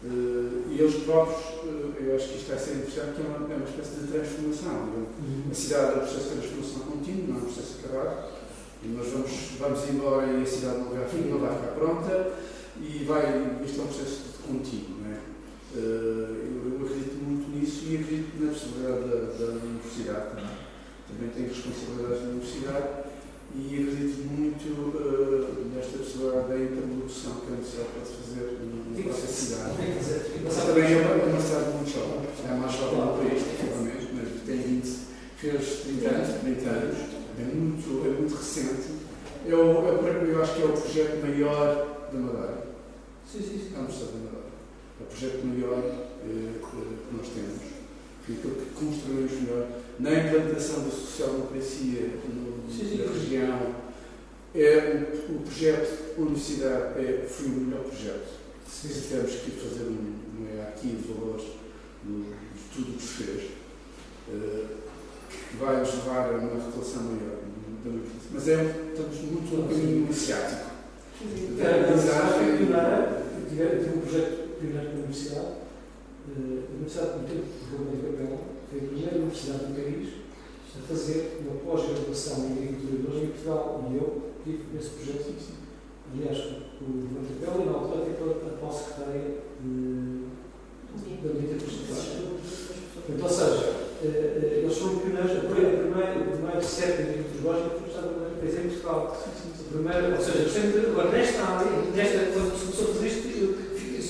[0.04, 3.52] eh, e eles próprios, eh, eu acho que isto vai ser interessante, que é uma,
[3.52, 4.88] é uma espécie de transformação.
[4.88, 5.50] digamos.
[5.50, 8.32] A cidade é um processo de transformação contínua, não é um processo acabado.
[8.84, 12.32] E nós vamos, vamos embora e a cidade não vai, não vai ficar pronta
[12.80, 14.96] e vai, isto é um processo de contínuo.
[15.02, 15.18] Não é?
[15.74, 20.68] Eh, eu, eu acredito muito nisso e acredito na possibilidade da, da universidade também.
[21.08, 22.88] Também tenho responsabilidades na universidade
[23.56, 29.26] e acredito muito eh, nesta possibilidade da interlocução que a universidade pode fazer na própria
[29.26, 29.72] cidade.
[30.44, 33.42] Mas também é uma, é uma cidade muito jovem, é a mais jovem do país,
[33.42, 34.98] efetivamente, mas tem 20,
[35.38, 36.98] fez 30 anos, 30 anos,
[37.38, 38.98] é muito, é muito recente.
[39.48, 42.68] É o, é, eu acho que é o projeto maior da Madeira.
[43.24, 43.72] Sim, sim, sim.
[43.74, 44.47] A Universidade da Madeira.
[45.00, 45.78] É o projeto maior
[46.24, 47.78] eh, que, nós temos.
[48.24, 49.66] Aquilo que construímos melhor
[49.98, 52.10] na implantação da social-democracia
[52.70, 52.98] Sim, sim.
[53.06, 53.74] na região.
[54.54, 58.28] É o, o projeto Universidade é, foi o melhor projeto
[58.70, 61.44] se tivermos que fazer um, um aqui de valores
[62.04, 63.50] do- de tudo o que se fez,
[64.30, 64.64] eh,
[65.50, 67.38] que vai nos levar a uma relação maior.
[68.32, 70.68] Mas é, estamos muito no caminho iniciático.
[71.20, 75.52] A universidade foi pioneira, eu tive eu tive um projeto pioneiro com a universidade.
[76.28, 78.38] Eh, A Universidade do Tempo de Roma de Capela
[78.68, 80.08] foi a primeira universidade do país
[80.76, 85.34] a fazer uma pós-graduação em agricultura em Portugal e eu tive nesse projeto.
[86.12, 90.28] Aliás, o de Capela e na altura até pela atual secretária de-
[91.22, 91.28] da
[91.64, 92.38] Constitucional.
[92.94, 97.02] Portanto, ou seja, eh, eh, eles foram pioneiros, a primeira, a o primeiro século de
[97.02, 99.16] agricultura biológica foi Estado da Fez em Portugal.
[99.18, 102.57] O primeiro, ou seja, sempre, agora nesta área, nesta, quando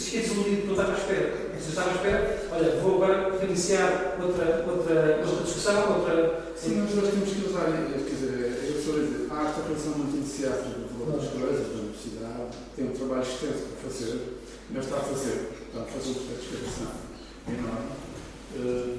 [0.08, 1.48] esqueçam um dia que não estava à espera.
[1.60, 6.48] Se estava à espera, olha, vou agora reiniciar outra, outra, outra discussão, outra.
[6.56, 9.62] Sim, mas nós temos que usar, eh, quer dizer, eh, as pessoas dizem, há esta
[9.62, 14.18] relação muito iniciada do valor das coisas, da universidade, tem um trabalho extenso para fazer,
[14.70, 16.92] mas está a fazer, está a fazer uma satisfação
[17.46, 17.92] enorme.
[18.56, 18.96] Eh,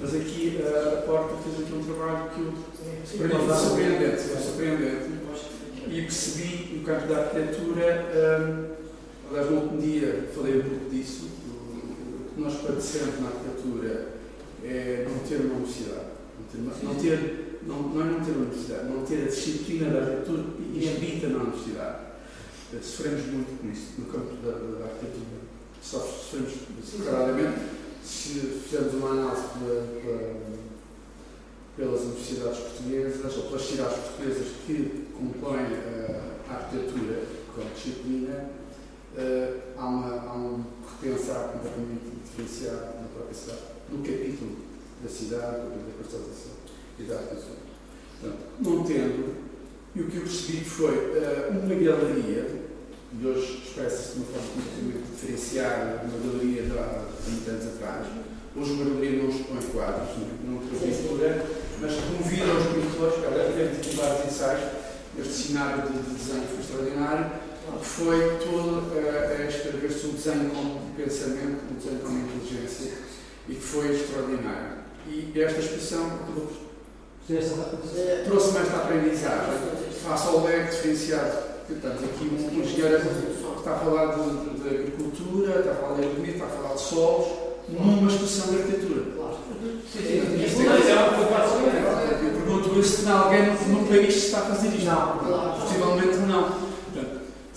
[0.00, 2.52] mas aqui a porta fez aqui um trabalho que eu.
[2.72, 5.22] Sim, sim, surpreendente, surpreendente.
[5.86, 8.08] E percebi, no campo da arquitetura,
[8.40, 8.71] um,
[9.32, 14.08] aliás, no último dia falei um pouco disso, o que nós padecemos na arquitetura
[14.64, 16.12] é não ter uma universidade.
[16.82, 20.44] Não ter, não não, é não ter uma universidade, não ter a disciplina da arquitetura
[20.74, 21.98] e habita na universidade.
[22.74, 25.42] Eh, Sofremos muito com isso no campo da, da arquitetura.
[25.82, 26.52] Só sofremos
[27.04, 27.58] claramente
[28.04, 30.52] se fizermos uma análise pela- pela-
[31.76, 36.20] pelas universidades portuguesas ou pelas cidades portuguesas que compõem eh,
[36.50, 37.22] a arquitetura
[37.54, 38.50] como disciplina,
[39.16, 40.64] eh, há, uma, há um
[41.00, 43.60] repensar completamente diferenciado na própria cidade,
[43.90, 44.56] no capítulo
[45.02, 46.52] da cidade, da constatação
[46.98, 47.56] e da arquitetura.
[48.20, 49.34] Portanto, não tendo,
[49.94, 52.62] e o que eu percebi foi eh, uma galeria,
[53.20, 58.06] e hoje expressa-se de uma forma completamente diferenciada, uma galeria de há 20 anos atrás.
[58.56, 60.30] Hoje uma galeria não expõe quadros, não, é?
[60.44, 61.46] não pintura,
[61.80, 64.70] mas convida os pintores, agora tivemos aqui vários ensaios,
[65.18, 67.32] este cenário de, de desenho foi extraordinário,
[67.82, 72.92] foi todo eh, esta ver-se o desenho como pensamento, o desenho como inteligência,
[73.48, 74.82] e que foi extraordinário.
[75.08, 76.10] E esta expressão
[78.26, 79.58] trouxe-me esta aprendizagem
[80.04, 81.52] face ao leque diferenciado.
[81.68, 85.94] Portanto, aqui um engenheiro que está a falar de, de- de agricultura, está a falar
[85.96, 87.28] de economia, está a falar de solos,
[87.68, 89.02] numa expressão de arquitetura.
[92.22, 94.84] Eu pergunto se alguém no, no país está a fazer isto.
[94.86, 95.18] Não.
[95.60, 96.61] Possivelmente não.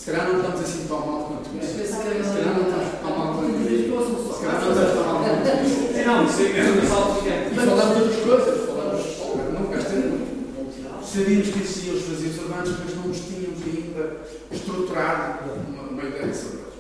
[0.06, 1.74] Se calhar não estamos assim tão mal quanto isso.
[1.74, 4.34] Se calhar não estamos tão mal quanto isso.
[4.36, 6.06] Se calhar não estamos tão mal quanto isso.
[6.06, 7.50] Não, isso é um salto gigante.
[7.52, 8.66] E falamos de outras coisas.
[8.70, 9.04] Falamos,
[9.54, 14.18] não, esta- sabíamos que existiam os vazios urbanos, mas não nos tínhamos ainda
[14.52, 15.40] estruturado
[15.70, 16.76] uma, uma ideia sobre eles.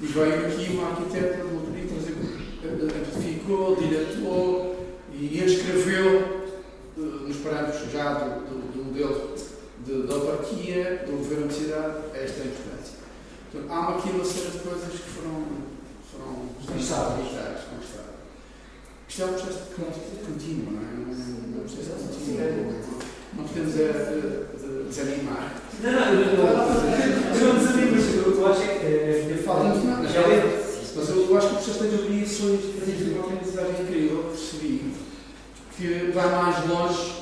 [0.00, 1.58] E veio aqui uma arquiteta do
[1.88, 6.06] trazer, amplificou, diretou e escreveu
[6.96, 9.34] eh, nos parâmetros já do, do, do modelo
[9.88, 12.98] de, de autarquia, do governo de cidade, esta importância.
[13.50, 15.42] Portanto, há aqui uma série de coisas que foram,
[16.12, 17.14] foram Conquistadas.
[17.16, 18.08] conquistadas.
[19.08, 19.60] Isto é um processo
[20.26, 20.84] contínuo, não é?
[20.84, 22.98] É um processo contínuo.
[23.36, 25.54] Não podemos é, de- de desanimar.
[25.82, 29.28] Não, não, não- eu não desanimo, mas eu acho que é.
[29.30, 29.64] Eu falo
[30.12, 30.64] Já é.
[30.96, 34.16] Mas eu, acho que o processo de avaliações de uma aprendizagem incrível.
[34.18, 34.92] Eu percebi
[35.76, 37.12] que vai mais longe,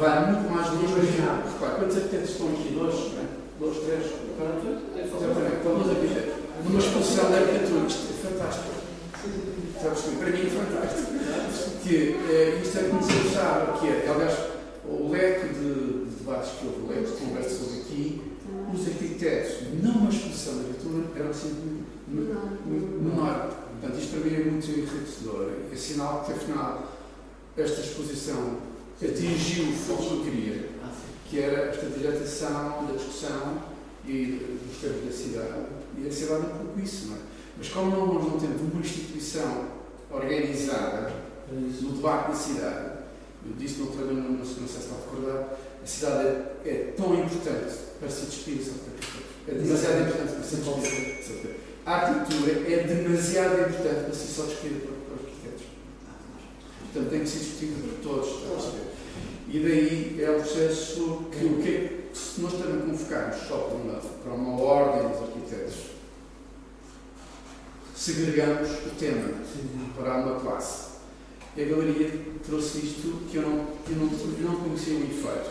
[0.00, 2.74] vai muito mais longe do que Repare, quantos arquitetos estão aqui?
[2.74, 3.40] Dois, não é?
[3.60, 4.06] dois, três,
[4.96, 6.34] exatamente, estão dois arquitetos.
[6.64, 8.80] Numa exposição de arquitetura, isto é fantástico.
[9.82, 11.10] Sabes que para mim é fantástico.
[11.82, 14.38] Que eh, isto é como se sabe, que é, aliás,
[14.84, 18.22] o leque de, de debates que houve, o leque de conversas aqui,
[18.72, 23.50] os arquitetos numa exposição de arquitetura eram sempre muito menor.
[23.80, 25.50] Portanto, isto para mim é muito enriquecedor.
[25.72, 26.99] É sinal que, afinal,
[27.60, 28.58] esta exposição
[29.02, 30.68] atingiu o foco que queria,
[31.28, 33.62] que era esta dilatação da discussão
[34.06, 35.66] e dos termos da cidade.
[35.98, 37.20] E a cidade é um pouco isso, não é?
[37.58, 39.68] Mas como nós não temos uma instituição
[40.10, 41.12] organizada
[41.50, 42.90] no debate da cidade,
[43.44, 46.26] eu disse no outro dia, não, sei se está recordar, a cidade
[46.64, 48.60] é, é tão importante para se despir,
[49.48, 51.56] é demasiado importante para se despir.
[51.86, 55.66] A arquitetura é demasiado importante para ser só despida para, para os arquitetos.
[56.92, 58.28] Portanto, tem que ser discutido por todos.
[58.28, 58.90] está a?
[59.52, 63.94] E daí é o processo que, o que se nós também convocarmos só para uma,
[64.00, 65.74] para uma ordem dos arquitetos,
[67.94, 69.28] segregamos o tema
[69.96, 70.90] para uma classe.
[71.56, 72.10] E a galeria
[72.46, 73.50] trouxe isto que eu não,
[73.88, 75.50] eu não, eu não conhecia o efeito,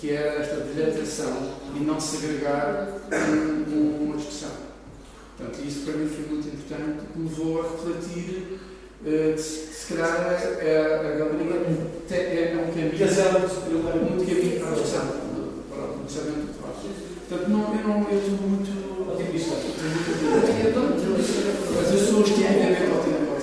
[0.00, 4.50] que era esta dilatação e não segregar um- um- uma discussão.
[5.36, 8.60] Portanto, isso para mim foi muito importante, porque me levou a refletir que
[9.04, 11.60] se que se calhar a, a, a galeria
[12.08, 15.06] te- é um caminho, muito caminho para a discussão,
[15.68, 16.76] para o pensamento de faz.
[17.28, 18.84] Portanto, não, eu não eu estou muito
[19.14, 19.54] Otimista.
[21.74, 23.34] mas eu sou estupidamente otimista.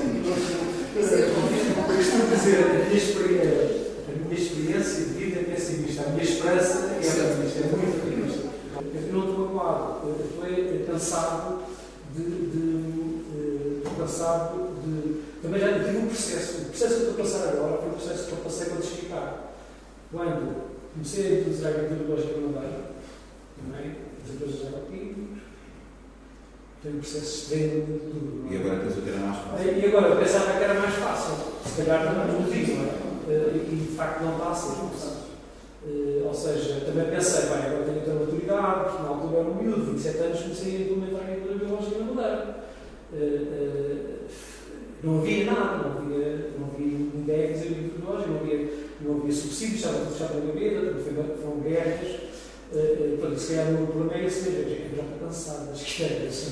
[0.97, 6.23] Eu costumo dizer, a minha experiência, a minha experiência de vida é pessimista, a minha
[6.23, 8.41] esperança é otimista, é muito otimista.
[8.75, 11.59] Eu não estou magoado, eu estou cansado
[12.15, 12.63] de, de,
[13.37, 15.20] eh, cansado de.
[15.41, 16.61] Também já tive um processo.
[16.61, 18.83] O processo que eu estou a passar agora foi o processo que eu passei quando
[18.85, 19.33] cheguei cá.
[20.11, 20.55] Quando
[20.93, 22.81] comecei a introduzir a agricultura lógica madeira,
[23.57, 25.39] também, as empresas agroquímicos,
[26.81, 28.43] foi um processo extremamente duro.
[28.43, 28.53] não é?
[28.53, 29.77] E agora pensou que era mais fácil.
[29.79, 31.35] E agora eu pensava que era mais fácil,
[31.65, 33.11] se calhar não digo, não é?
[33.29, 34.71] Eh, E de facto não está a ser.
[35.87, 39.55] Eh, Ou seja, também pensei, bem, agora tenho outra maturidade, porque na altura era um
[39.55, 42.61] miúdo, 27 anos, comecei a implementar a agricultura biológica na madeira.
[45.03, 48.73] Não havia nada, não havia, não havia ninguém a fazer muito de nós, não havia,
[49.01, 52.31] não havia subsídios, estava tudo fechado na gaveta, foram guerras.
[52.71, 56.47] Uh, se calhar o meu problema é esse já estou cansado das questões.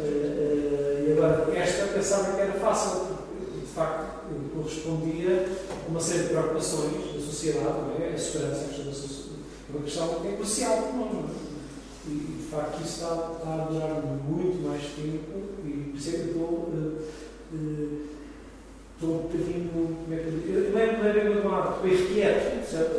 [0.00, 4.18] Eh, e agora, esta pensava que era fácil, porque, de facto,
[4.54, 5.48] correspondia
[5.86, 8.14] a uma série de preocupações da sociedade, não é?
[8.14, 9.28] A segurança sociedade,
[9.70, 12.10] uma questão que é crucial para nós, é?
[12.10, 16.12] e, de facto, isso está, está a durar muito mais tempo, e por isso é
[16.12, 16.48] que estou.
[16.48, 19.70] Uh, estou um bocadinho.
[19.72, 20.32] Como é que eu
[20.70, 20.82] Não é
[21.12, 22.96] bem uma palavra, estou irrequieto, certo?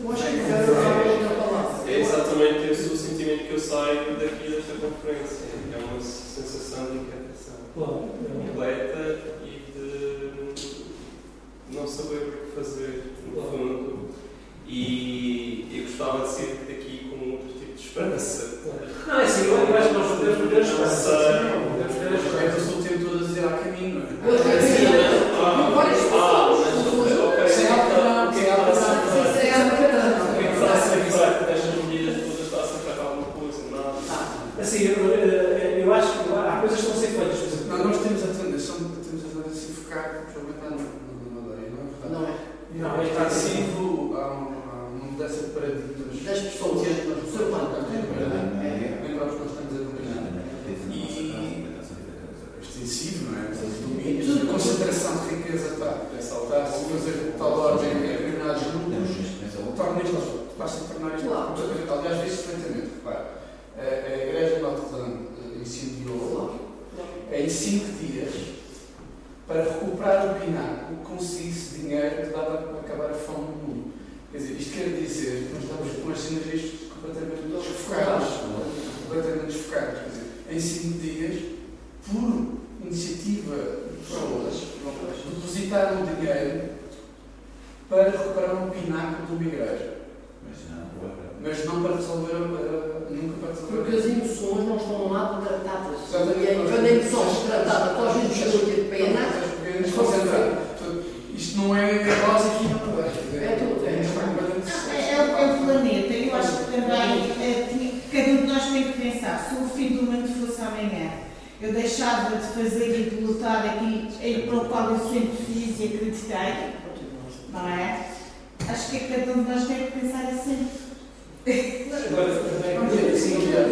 [0.00, 0.74] Eu acho que quero é
[1.36, 1.84] falar.
[1.86, 5.46] É exatamente esse o sentimento que eu saio daqui desta conferência.
[5.72, 9.84] É uma sensação de inquietação completa e de
[11.76, 14.08] não saber o que fazer, no fundo.
[14.66, 18.60] E eu gostava de ser daqui com outro tipo de esperança.
[19.06, 21.10] Não, é assim, eu acho que nós podemos ter esperança.
[21.70, 22.73] Podemos ter esperança.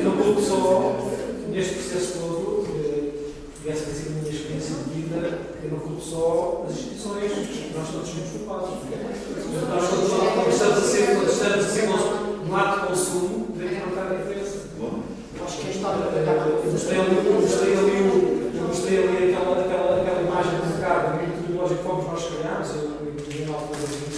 [0.05, 0.97] não pouco só
[1.49, 2.66] neste processo todo,
[3.62, 7.33] tivesse que tem sido a minha experiência de vida, eu não culpo só as instituições,
[7.74, 8.70] nós todos somos culpados.
[8.70, 11.87] Nós todos quando estamos a ser, quando estamos a ser
[12.47, 14.59] no ato de consumo, devemos notar a diferença.
[14.78, 15.03] Bom,
[15.45, 15.97] Acho que isto está
[16.70, 21.83] mostrei ali, mostrei ali, mostrei ali aquela, aquela, aquela imagem do mercado, a metodologia que
[21.83, 24.11] fomos nós criámos, eu, eu, eu, eu, eu, eu, eu,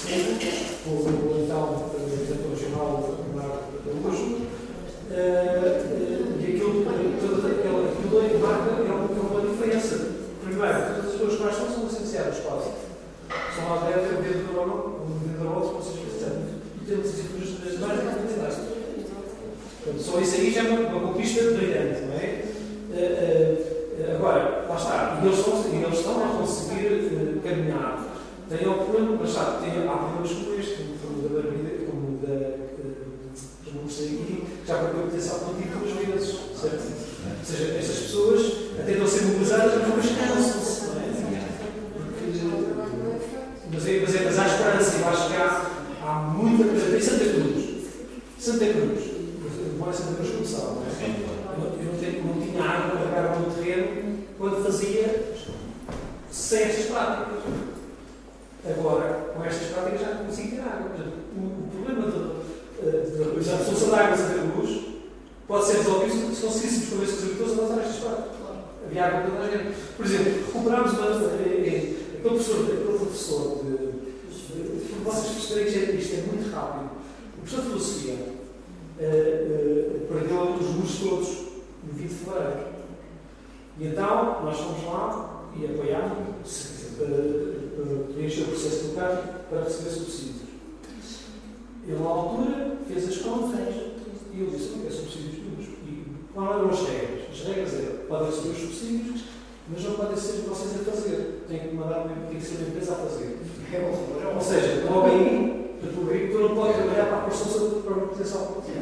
[104.60, 108.46] seja, não há bem o agricultor não pode trabalhar para a construção de proteção.
[108.46, 108.72] Porque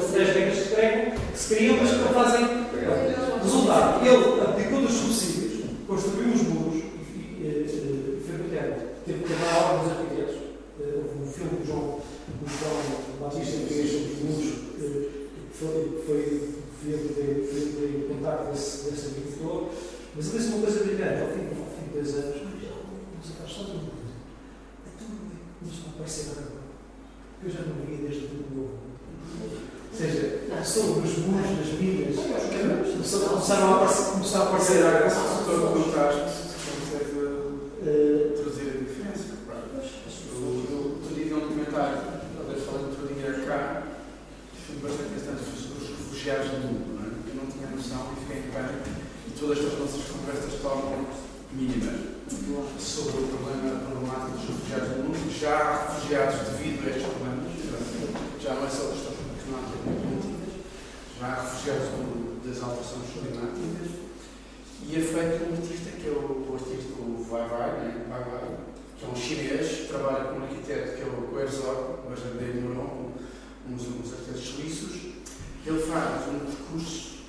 [0.00, 2.46] são 10 regras que se criam, que se criam, mas que não fazem
[3.42, 4.06] resultado.
[4.06, 6.82] Ele abdicou dos subsídios, construiu os muros
[7.38, 8.80] e foi brilhante.
[9.06, 10.36] Teve que dar a ordem dos arquitetos.
[10.80, 12.00] Houve um filme do João,
[12.40, 15.10] do João Batista que fez os muros, que
[15.52, 16.50] foi, foi
[16.82, 19.68] de contato desse, desse agricultor.
[20.16, 22.72] Mas ele disse uma coisa brilhante, ao fim, de dois anos, mas ele
[23.14, 23.99] não se afastou do mundo
[25.80, 26.60] começou a aparecer agora.
[27.42, 28.78] Eu já não via desde tudo novo.
[29.40, 35.10] Ou seja, sobre os muros das minas, começaram a aparecer, começaram a aparecer agora.
[35.46, 37.10] todo o contraste consegue
[37.80, 39.40] Eh, traduzir a diferença.
[39.40, 41.96] Eu eu- outro dia vi um documentário,
[42.36, 43.82] talvez falando outro dia cá,
[44.66, 46.92] foi bastante interessante sobre os refugiados do mundo.
[46.92, 47.08] Não é?
[47.24, 51.08] Eu não tinha noção e fiquei em pânico e todas estas nossas conversas tornam
[51.56, 52.20] mínimas
[52.78, 55.29] sobre o problema problemático dos refugiados do mundo.
[55.40, 57.52] Já há refugiados devido a estes problemas,
[58.42, 60.54] já não é só questões climáticas políticas,
[61.18, 63.90] já há refugiados do- das alterações climáticas.
[64.82, 68.06] E é feito um artista, que é o, artista, o Vai Vai, né?
[68.08, 68.56] Vai Vai,
[68.98, 73.12] que é um chinês, trabalha com um arquiteto que é o Herzog, o Jardim Neuron,
[73.70, 75.00] uns, uns arquitetos suíços.
[75.64, 77.20] Ele faz um percurso,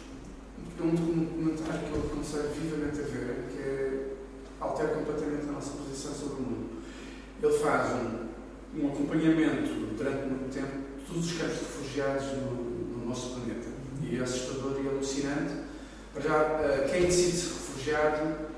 [0.80, 4.14] é um documentário que eu aconselho vivamente a ver, que é,
[4.59, 6.70] altera completamente a nossa posição sobre o mundo.
[7.42, 12.52] Ele faz um, um acompanhamento durante muito tempo de todos os campos de refugiados no,
[12.98, 13.68] no nosso planeta.
[14.04, 15.54] E é assustador e alucinante.
[16.14, 18.52] Para já, eh, quem decide se refugiado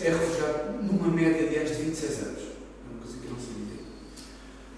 [0.00, 2.42] é refugiado numa média de anos de 26 anos.
[2.42, 3.84] É uma coisa que não sabia.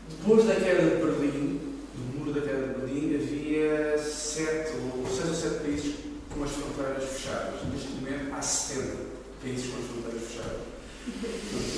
[0.09, 1.61] Depois da queda de Berlim,
[1.95, 5.95] do muro da queda de Berlim, havia sete, ou seis ou sete países
[6.33, 7.63] com as fronteiras fechadas.
[7.71, 8.97] Neste momento há 70
[9.43, 10.76] países com as fronteiras fechadas.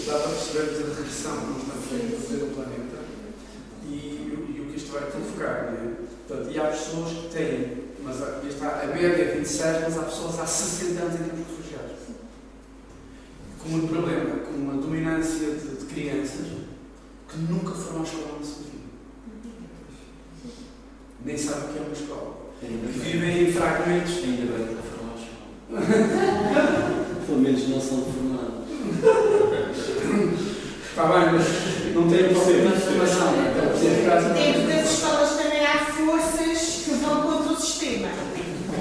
[0.07, 2.99] Dá para percebermos a regressão que nós estamos a fazer no planeta
[3.87, 5.73] e, e o que isto vai provocar.
[5.73, 5.95] Né?
[6.27, 9.99] Portanto, e há pessoas que têm, mas há- e está, a média é 26, mas
[9.99, 11.99] há pessoas há 60 anos em termos de refugiados.
[13.63, 16.47] Com um problema, com uma dominância de, de crianças
[17.29, 18.79] que nunca foram à escola na sua vida.
[21.25, 22.37] Nem sabem o que é uma escola.
[22.61, 24.13] Que bem, vivem em fragmentos.
[24.25, 27.19] ainda bem que não foram à escola.
[27.27, 27.99] Pelo menos não são.
[27.99, 28.38] Está
[31.07, 33.33] mas não têm propriamente formação.
[33.33, 33.49] não é?
[33.49, 34.29] Estão a fazer casa.
[34.35, 38.09] Dentro das escolas também há forças que vão contra o sistema.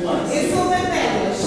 [0.01, 0.20] Claro.
[0.34, 1.38] Eu sou uma delas.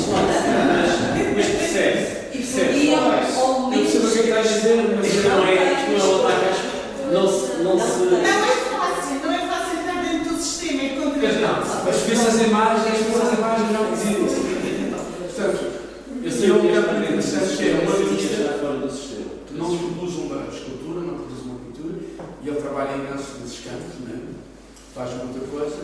[1.37, 2.21] Mas percebe-se.
[2.33, 2.73] E Percebe-se.
[2.73, 3.37] podiam, Alex.
[3.37, 5.91] ao Eu percebo o que é que estás a dizer, mas isto não é, isto
[5.91, 7.63] não é um ataque às- Não se.
[7.63, 8.15] Não Não se.
[8.15, 8.27] é
[8.71, 12.41] fácil, não é fácil estar dentro do sistema e contra Mas não, mas vê-se as
[12.47, 14.61] imagens, vê-se as imagens não existem.
[15.35, 15.65] Portanto,
[16.23, 17.91] Eu sei sei o o que que é é bonito, bonito, disseste que é um
[17.91, 18.43] artista.
[18.43, 19.31] está fora do sistema.
[19.49, 21.95] Tu não produz uma escultura, não produz uma pintura,
[22.45, 24.17] e ele trabalha imenso nesses campos, né?
[24.95, 25.77] faz muita coisa.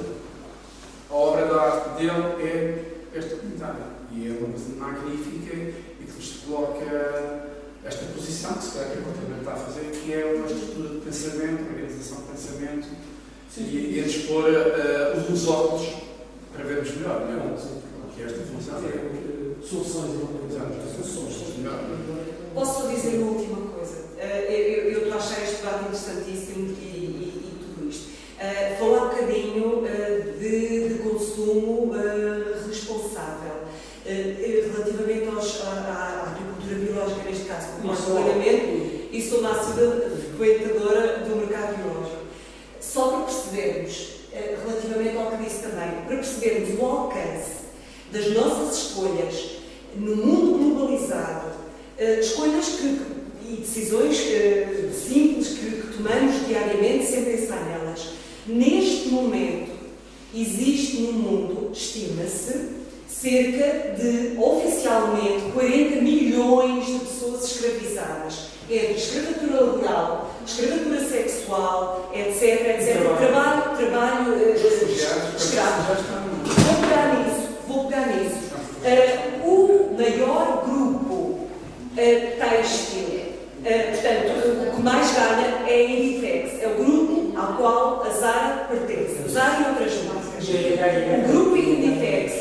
[1.11, 6.12] A obra de arte dele é esta pintada, e é uma coisa magnífica e que
[6.17, 7.49] nos coloca
[7.85, 11.01] esta posição que se calhar que a está a fazer, que é uma estrutura de
[11.01, 12.89] pensamento, uma organização de pensamento,
[13.59, 15.89] e, e a dispor uh, os óculos
[16.53, 17.57] para vermos melhor, não é?
[18.14, 18.75] Que é esta função.
[19.62, 21.81] Soluções e não Soluções melhor.
[22.55, 24.05] Posso só dizer uma última coisa?
[24.19, 24.47] Eh,
[24.85, 28.09] eu, eu estou a achar este debate interessantíssimo e, e- e tudo isto.
[28.39, 33.64] Eh, falar um bocadinho eh, de, de consumo eh, responsável.
[34.07, 40.11] Eh, relativamente aos, à, à agricultura biológica, neste caso, concordo plenamente, e sou uma assídua
[40.37, 42.17] frequentadora do mercado biológico.
[42.81, 47.67] Só para percebermos, eh, relativamente ao que disse também, para percebermos o alcance
[48.12, 49.57] das nossas escolhas
[49.97, 51.49] no mundo globalizado,
[51.99, 53.01] eh, escolhas que,
[53.49, 58.11] e decisões eh, simples que, que tomamos diariamente sem pensar nelas.
[58.47, 59.73] Neste momento,
[60.35, 62.77] existe no mundo, estima-se,
[63.09, 68.47] cerca de, oficialmente, 40 milhões de pessoas escravizadas.
[68.69, 72.43] Entre escravatura laboral, escravatura sexual, etc,
[72.79, 72.97] etc.
[73.17, 73.77] Trabalho,
[74.57, 75.87] trabalho Refugiados, escravo.
[75.87, 78.37] já estão no- Vou pegar nisso, vou pegar nisso.
[78.85, 81.49] Eh, o maior grupo
[81.97, 83.21] eh, têxtil,
[83.65, 88.11] eh, portanto, o que mais ganha é a Inditex, é o grupo ao qual a
[88.11, 89.29] Zara pertence.
[89.29, 90.49] Zara e outras marcas.
[90.49, 92.33] O grupo Inditex,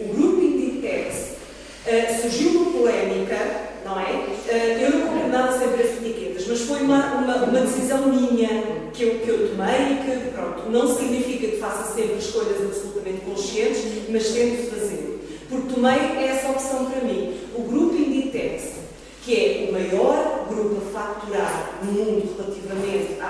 [0.00, 1.32] o grupo Inditex
[2.20, 3.36] surgiu uma polémica,
[3.84, 4.31] não é?
[4.52, 8.06] Eh, eu não compro nada sem preço de etiquetas, mas foi uma, uma, uma decisão
[8.08, 8.48] minha
[8.92, 13.22] que eu, que eu tomei e que, pronto, não significa que faça sempre escolhas absolutamente
[13.22, 15.20] conscientes, mas tento fazer.
[15.48, 17.34] Porque tomei essa opção para mim.
[17.54, 18.72] O grupo Inditex,
[19.24, 23.24] que é o maior grupo a faturar no mundo relativamente a-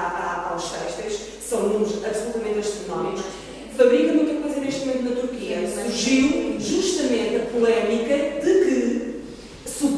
[0.48, 3.22] a- aos textos, são números absolutamente astronómicos,
[3.76, 5.58] fabrica muita coisa neste momento na Turquia.
[5.68, 8.40] Surgiu justamente a polémica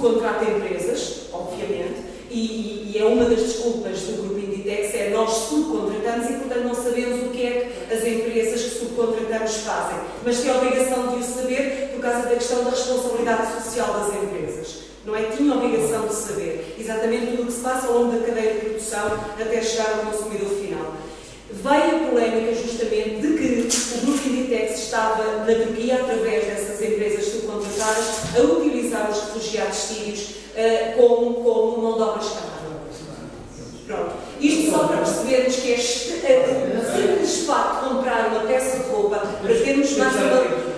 [0.04, 6.30] subcontrata empresas, obviamente, e, e- é uma das desculpas do grupo Inditex é nós subcontratamos
[6.30, 9.98] e, portanto, não sabemos o que é que as empresas que subcontratamos fazem.
[10.24, 14.22] Mas tem a obrigação de o saber por causa da questão da responsabilidade social das
[14.22, 14.74] empresas.
[15.06, 15.22] Não é?
[15.24, 18.54] Tinha a obrigação de saber exatamente tudo o que se passa ao longo da cadeia
[18.54, 19.06] de produção
[19.40, 20.94] até chegar ao consumidor final.
[21.50, 27.26] Veio a polémica justamente de que o grupo Inditex estava na Turquia, através dessas empresas
[27.84, 32.54] subcontratadas, a utilizar os refugiados sírios uh, como, como mão de obra escrava.
[33.86, 34.12] Pronto.
[34.40, 39.54] Isto só para percebermos que é simples facto de comprar uma peça de roupa para
[39.54, 40.74] termos mais uma.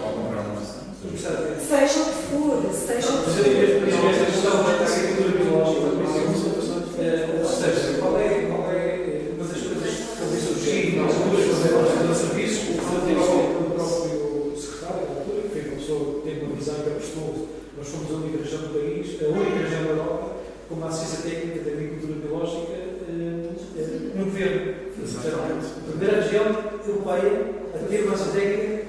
[1.69, 3.45] Seja o que for, seja o que for.
[5.47, 5.87] Biológica,
[7.39, 11.73] ou seja, qual é, qual é uma das coisas que surgir nas duas fazer
[12.09, 13.17] de serviço, o próprio
[14.57, 17.31] secretário da altura, que foi uma pessoa que teve uma visão que apostou,
[17.79, 20.37] nós fomos a única região do país, a única região da Europa,
[20.69, 22.77] com uma assistência técnica de agricultura biológica
[24.15, 24.87] no governo.
[24.97, 26.45] A primeira região
[26.87, 28.87] europeia a ter uma assistência técnica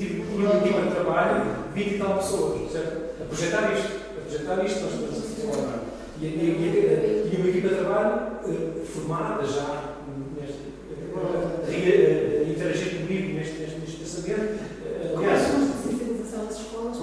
[0.00, 1.44] tive uma equipa de trabalho,
[1.74, 3.22] 20 e tal pessoas, certo?
[3.22, 5.90] A projetar isto, a projetar isto, nós estamos a
[6.20, 9.96] e, e, e, e uma equipa de trabalho uh, formada já
[10.38, 10.68] neste,
[11.14, 14.60] uh, a, a interagir comigo neste, neste, neste pensamento.
[14.84, 16.96] Uh, aliás, a sensibilização das escolas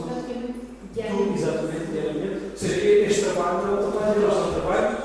[0.97, 1.41] praticamente diariamente.
[1.41, 2.41] Exatamente, diariamente.
[2.51, 4.97] Ou seja, este trabalho não é um trabalho nosso, é um trabalho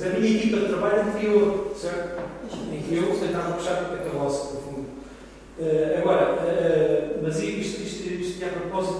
[0.00, 2.22] da minha equipa de trabalho anterior, certo?
[2.72, 4.86] Em que eu tentava puxar a carroça, no fundo.
[5.58, 8.99] Uh, agora, uh, mas isto, isto, isto vinha a propósito